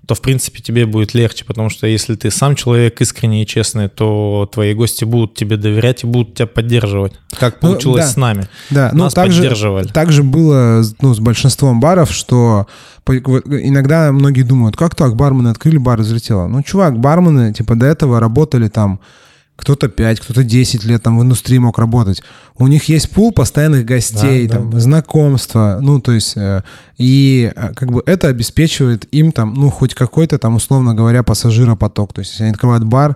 [0.05, 3.89] то, в принципе, тебе будет легче, потому что если ты сам человек искренний и честный,
[3.89, 8.11] то твои гости будут тебе доверять и будут тебя поддерживать, как ну, получилось ну, да,
[8.11, 8.47] с нами.
[8.69, 9.87] Да, ну, Нас поддерживали.
[9.87, 12.67] Также было ну, с большинством баров, что
[13.07, 16.47] иногда многие думают, как так, бармены открыли, бар разлетело.
[16.47, 18.99] Ну, чувак, бармены, типа, до этого работали там
[19.55, 22.21] кто-то 5, кто-то 10 лет там в индустрии мог работать.
[22.57, 26.61] У них есть пул постоянных гостей, да, там, да, знакомства, ну, то есть, э,
[26.97, 32.13] и э, как бы это обеспечивает им там, ну, хоть какой-то там, условно говоря, пассажиропоток.
[32.13, 33.15] То есть, если они открывают бар,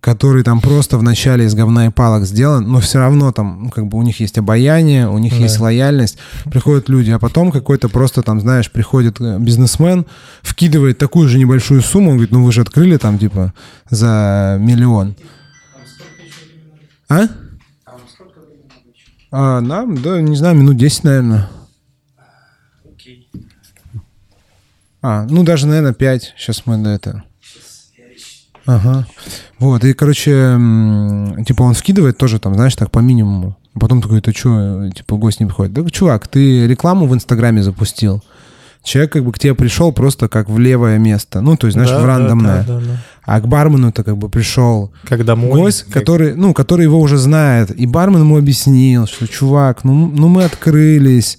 [0.00, 3.70] который там просто в начале из говна и палок сделан, но все равно там, ну,
[3.70, 5.38] как бы у них есть обаяние, у них да.
[5.38, 10.06] есть лояльность, приходят люди, а потом какой-то просто там, знаешь, приходит э, бизнесмен,
[10.42, 13.52] вкидывает такую же небольшую сумму, он говорит, ну вы же открыли там типа
[13.90, 15.16] за миллион.
[17.08, 17.26] А?
[19.30, 21.48] А нам, да, не знаю, минут 10, наверное.
[22.84, 23.30] Окей.
[25.02, 26.34] А, ну даже, наверное, 5.
[26.36, 27.24] Сейчас мы на это...
[28.66, 29.06] Ага.
[29.58, 30.30] Вот, и, короче,
[31.46, 33.56] типа он скидывает тоже там, знаешь, так по минимуму.
[33.80, 35.72] Потом такой, ты что, типа гость не приходит.
[35.72, 38.22] Да, чувак, ты рекламу в Инстаграме запустил.
[38.82, 41.40] Человек как бы к тебе пришел просто как в левое место.
[41.40, 42.64] Ну, то есть, знаешь, да, в рандомное.
[42.66, 43.02] Да, да, да, да.
[43.24, 45.92] А к бармену-то как бы пришел как домой, гость, как...
[45.92, 47.70] который, ну, который его уже знает.
[47.70, 51.38] И бармен ему объяснил, что, чувак, ну, ну мы открылись,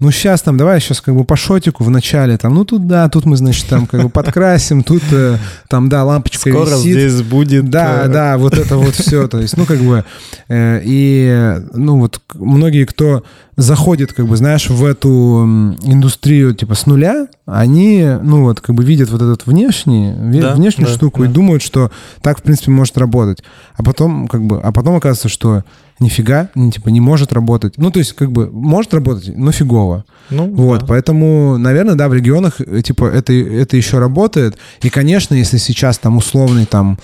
[0.00, 3.08] ну сейчас там, давай сейчас как бы по шотику в начале, там, ну тут да,
[3.10, 5.36] тут мы, значит, там как бы подкрасим, тут э,
[5.68, 6.80] там, да, лампочка Скоро висит.
[6.80, 7.68] здесь будет...
[7.68, 8.08] Да, э...
[8.08, 10.04] да, вот это вот все, то есть, ну как бы,
[10.48, 13.24] э, и, ну вот многие, кто
[13.56, 18.82] заходит, как бы, знаешь, в эту индустрию, типа, с нуля, они, ну вот, как бы
[18.82, 21.26] видят вот этот внешний, да, внешнюю да, штуку да.
[21.26, 21.90] и думают, что
[22.22, 23.44] так, в принципе, может работать.
[23.74, 25.64] А потом, как бы, а потом оказывается, что
[26.00, 27.74] нифига, не, типа, не может работать.
[27.76, 30.04] Ну, то есть, как бы, может работать, но фигово.
[30.30, 30.86] Ну, вот, да.
[30.86, 34.56] поэтому, наверное, да, в регионах, э, типа, это, это еще работает.
[34.82, 36.98] И, конечно, если сейчас там условный там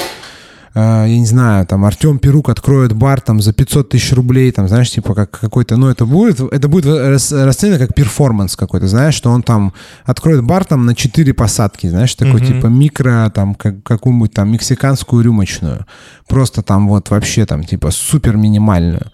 [0.80, 4.90] я не знаю, там Артем Перук откроет бар там за 500 тысяч рублей, там, знаешь,
[4.90, 9.42] типа как какой-то, ну это будет, это будет расценено как перформанс какой-то, знаешь, что он
[9.42, 9.72] там
[10.04, 12.46] откроет бар там на 4 посадки, знаешь, такой mm-hmm.
[12.46, 15.86] типа микро, там, как, какую-нибудь там мексиканскую рюмочную,
[16.28, 19.10] просто там вот вообще там типа супер минимальную.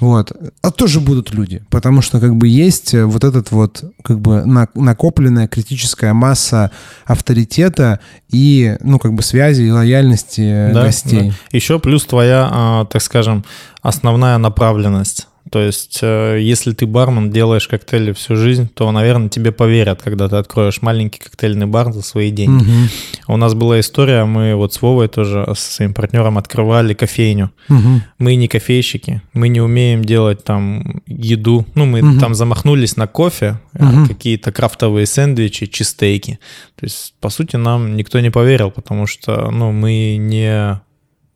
[0.00, 0.32] Вот.
[0.62, 4.44] А тоже будут люди, потому что как бы есть вот этот вот как бы
[4.74, 6.70] накопленная критическая масса
[7.04, 11.30] авторитета и, ну, как бы связи и лояльности да, гостей.
[11.30, 11.34] Да.
[11.52, 13.44] Еще плюс твоя, а, так скажем,
[13.82, 15.28] основная направленность.
[15.50, 20.28] То есть, э, если ты бармен, делаешь коктейли всю жизнь, то, наверное, тебе поверят, когда
[20.28, 22.62] ты откроешь маленький коктейльный бар за свои деньги.
[22.62, 23.34] Угу.
[23.34, 27.50] У нас была история, мы вот с Вовой тоже со своим партнером открывали кофейню.
[27.68, 28.02] Угу.
[28.18, 31.66] Мы не кофейщики, мы не умеем делать там еду.
[31.74, 32.20] Ну, мы угу.
[32.20, 34.06] там замахнулись на кофе, угу.
[34.06, 36.38] какие-то крафтовые сэндвичи, чизстейки.
[36.78, 40.80] То есть, по сути, нам никто не поверил, потому что, ну, мы не,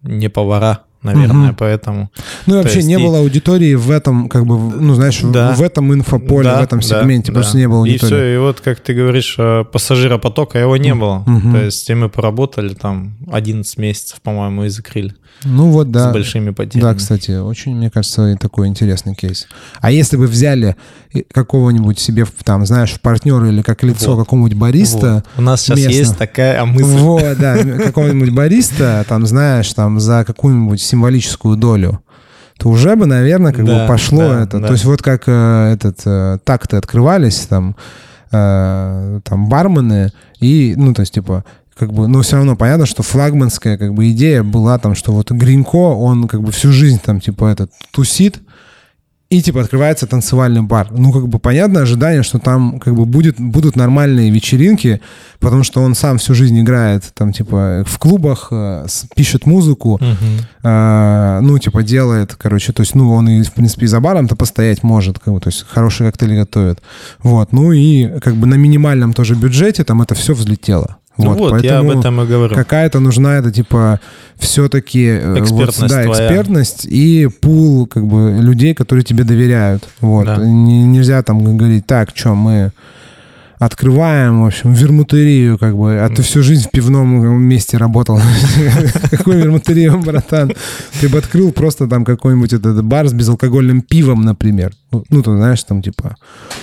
[0.02, 1.56] не повара наверное, угу.
[1.58, 2.10] поэтому.
[2.46, 2.96] Ну и вообще есть, не и...
[2.96, 5.52] было аудитории в этом, как бы, ну знаешь, да.
[5.52, 7.58] в, в этом инфополе, да, в этом сегменте, да, просто да.
[7.60, 8.12] не было аудитории.
[8.12, 11.22] И все, и вот, как ты говоришь, э, пассажиропотока его не было.
[11.26, 11.52] Угу.
[11.52, 15.14] То есть и мы поработали там 11 месяцев, по-моему, и закрыли.
[15.42, 16.10] Ну вот, да.
[16.10, 16.90] С большими потерями.
[16.90, 19.46] Да, кстати, очень, мне кажется, такой интересный кейс.
[19.80, 20.76] А если бы взяли
[21.32, 24.24] какого-нибудь себе, там, знаешь, в партнера или как лицо вот.
[24.24, 25.14] какого-нибудь бариста...
[25.14, 25.24] Вот.
[25.36, 26.84] У нас сейчас местно, есть такая мысль.
[26.84, 32.00] Вот, да, какого-нибудь бариста, там, знаешь, там, за какую-нибудь символическую долю,
[32.58, 34.60] то уже бы, наверное, как да, бы пошло да, это.
[34.60, 34.68] Да.
[34.68, 37.76] То есть вот как э, этот э, так-то открывались там,
[38.30, 41.44] э, там бармены и, ну, то есть, типа,
[41.76, 45.30] как бы, но все равно понятно, что флагманская как бы идея была там, что вот
[45.30, 48.40] Гринко, он как бы всю жизнь там типа этот тусит,
[49.30, 50.88] и типа открывается танцевальный бар.
[50.92, 55.00] Ну, как бы понятно ожидание, что там как бы будет, будут нормальные вечеринки,
[55.40, 61.38] потому что он сам всю жизнь играет там типа в клубах, э, пишет музыку, uh-huh.
[61.38, 64.36] э, ну, типа делает, короче, то есть, ну, он и, в принципе, и за баром-то
[64.36, 66.80] постоять может, как бы, то есть хорошие коктейли готовит.
[67.22, 70.98] Вот, ну и как бы на минимальном тоже бюджете там это все взлетело.
[71.16, 72.54] Вот, вот я об этом и говорю.
[72.54, 74.00] Какая-то нужна это типа
[74.36, 76.26] все-таки э, экспертность, вот, да, твоя.
[76.26, 79.88] экспертность и пул как бы людей, которые тебе доверяют.
[80.00, 80.26] Вот.
[80.26, 80.36] Да.
[80.38, 82.72] Нельзя там говорить, так, что мы
[83.64, 88.20] открываем, в общем, вермутерию, как бы, а ты всю жизнь в пивном месте работал.
[89.10, 90.52] Какой вермутерию, братан?
[91.00, 94.72] Ты бы открыл просто там какой-нибудь этот бар с безалкогольным пивом, например.
[94.92, 96.16] Ну, ну, ты знаешь, там, типа,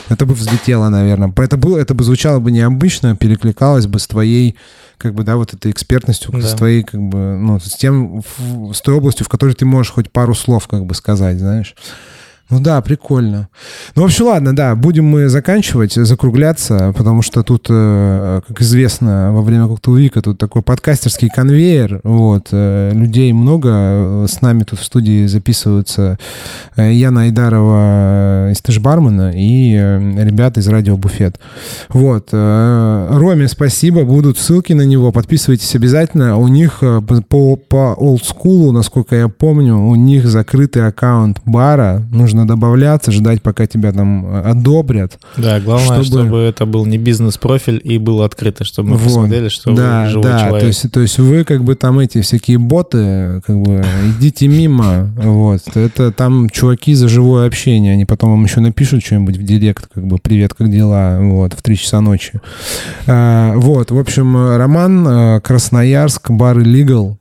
[0.09, 1.33] это бы взлетело, наверное.
[1.35, 4.55] Это, было, это бы звучало бы необычно, перекликалось бы с твоей,
[4.97, 6.41] как бы, да, вот этой экспертностью, да.
[6.41, 8.21] с твоей, как бы, ну, с тем,
[8.73, 11.75] с той областью, в которой ты можешь хоть пару слов, как бы, сказать, знаешь.
[12.51, 13.47] Ну да, прикольно.
[13.95, 19.31] Ну, в общем, ладно, да, будем мы заканчивать, закругляться, потому что тут, э, как известно,
[19.31, 24.83] во время коктейльвика тут такой подкастерский конвейер, вот, э, людей много, с нами тут в
[24.83, 26.19] студии записываются
[26.75, 31.39] э, Яна Айдарова из Тышбармана и ребята из Радио Буфет.
[31.87, 36.35] Вот, Роме спасибо, будут ссылки на него, подписывайтесь обязательно.
[36.35, 36.83] У них
[37.29, 43.41] по, по олдскулу, насколько я помню, у них закрытый аккаунт бара, нужно нужно добавляться, ждать,
[43.41, 45.19] пока тебя там э, одобрят.
[45.37, 49.05] Да, главное, чтобы, чтобы это был не бизнес-профиль и был открытый, чтобы мы вот.
[49.05, 50.61] посмотрели, что да, вы живой да, человек.
[50.61, 53.85] То есть, то есть вы как бы там эти всякие боты, как бы
[54.17, 55.61] идите мимо, вот.
[55.75, 60.05] Это там чуваки за живое общение, они потом вам еще напишут что-нибудь в директ, как
[60.05, 62.39] бы привет, как дела, вот, в 3 часа ночи.
[63.07, 67.15] А, вот, в общем, Роман, э, Красноярск, бар Illegal,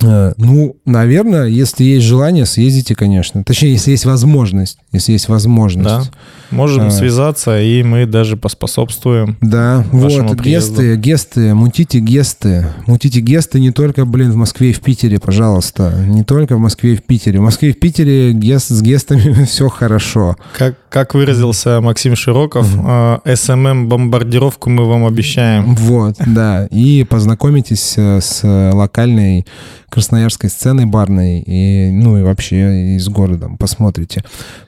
[0.00, 3.44] ну, наверное, если есть желание, съездите, конечно.
[3.44, 4.78] Точнее, если есть возможность.
[4.92, 5.88] Если есть возможность.
[5.88, 6.02] Да.
[6.50, 9.36] Можем а, связаться, и мы даже поспособствуем.
[9.40, 10.82] Да, вот, приезду.
[10.82, 12.66] гесты, гесты, мутите гесты.
[12.86, 15.92] Мутите гесты не только, блин, в Москве и в Питере, пожалуйста.
[16.06, 17.38] Не только в Москве и в Питере.
[17.38, 20.36] В Москве и в Питере гест, с гестами все хорошо.
[20.56, 23.22] Как, как выразился Максим Широков, mm.
[23.24, 25.74] СММ-бомбардировку мы вам обещаем.
[25.74, 26.66] Вот, да.
[26.70, 29.46] И познакомитесь э, с локальной
[29.90, 33.56] красноярской сценой барной, и, ну и вообще и с городом.
[33.56, 34.22] Посмотрите.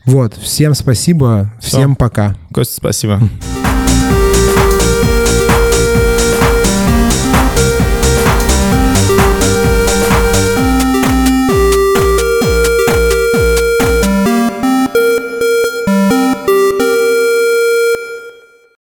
[0.05, 1.97] Вот, всем спасибо, всем Все.
[1.97, 2.37] пока.
[2.53, 3.21] Костя, спасибо.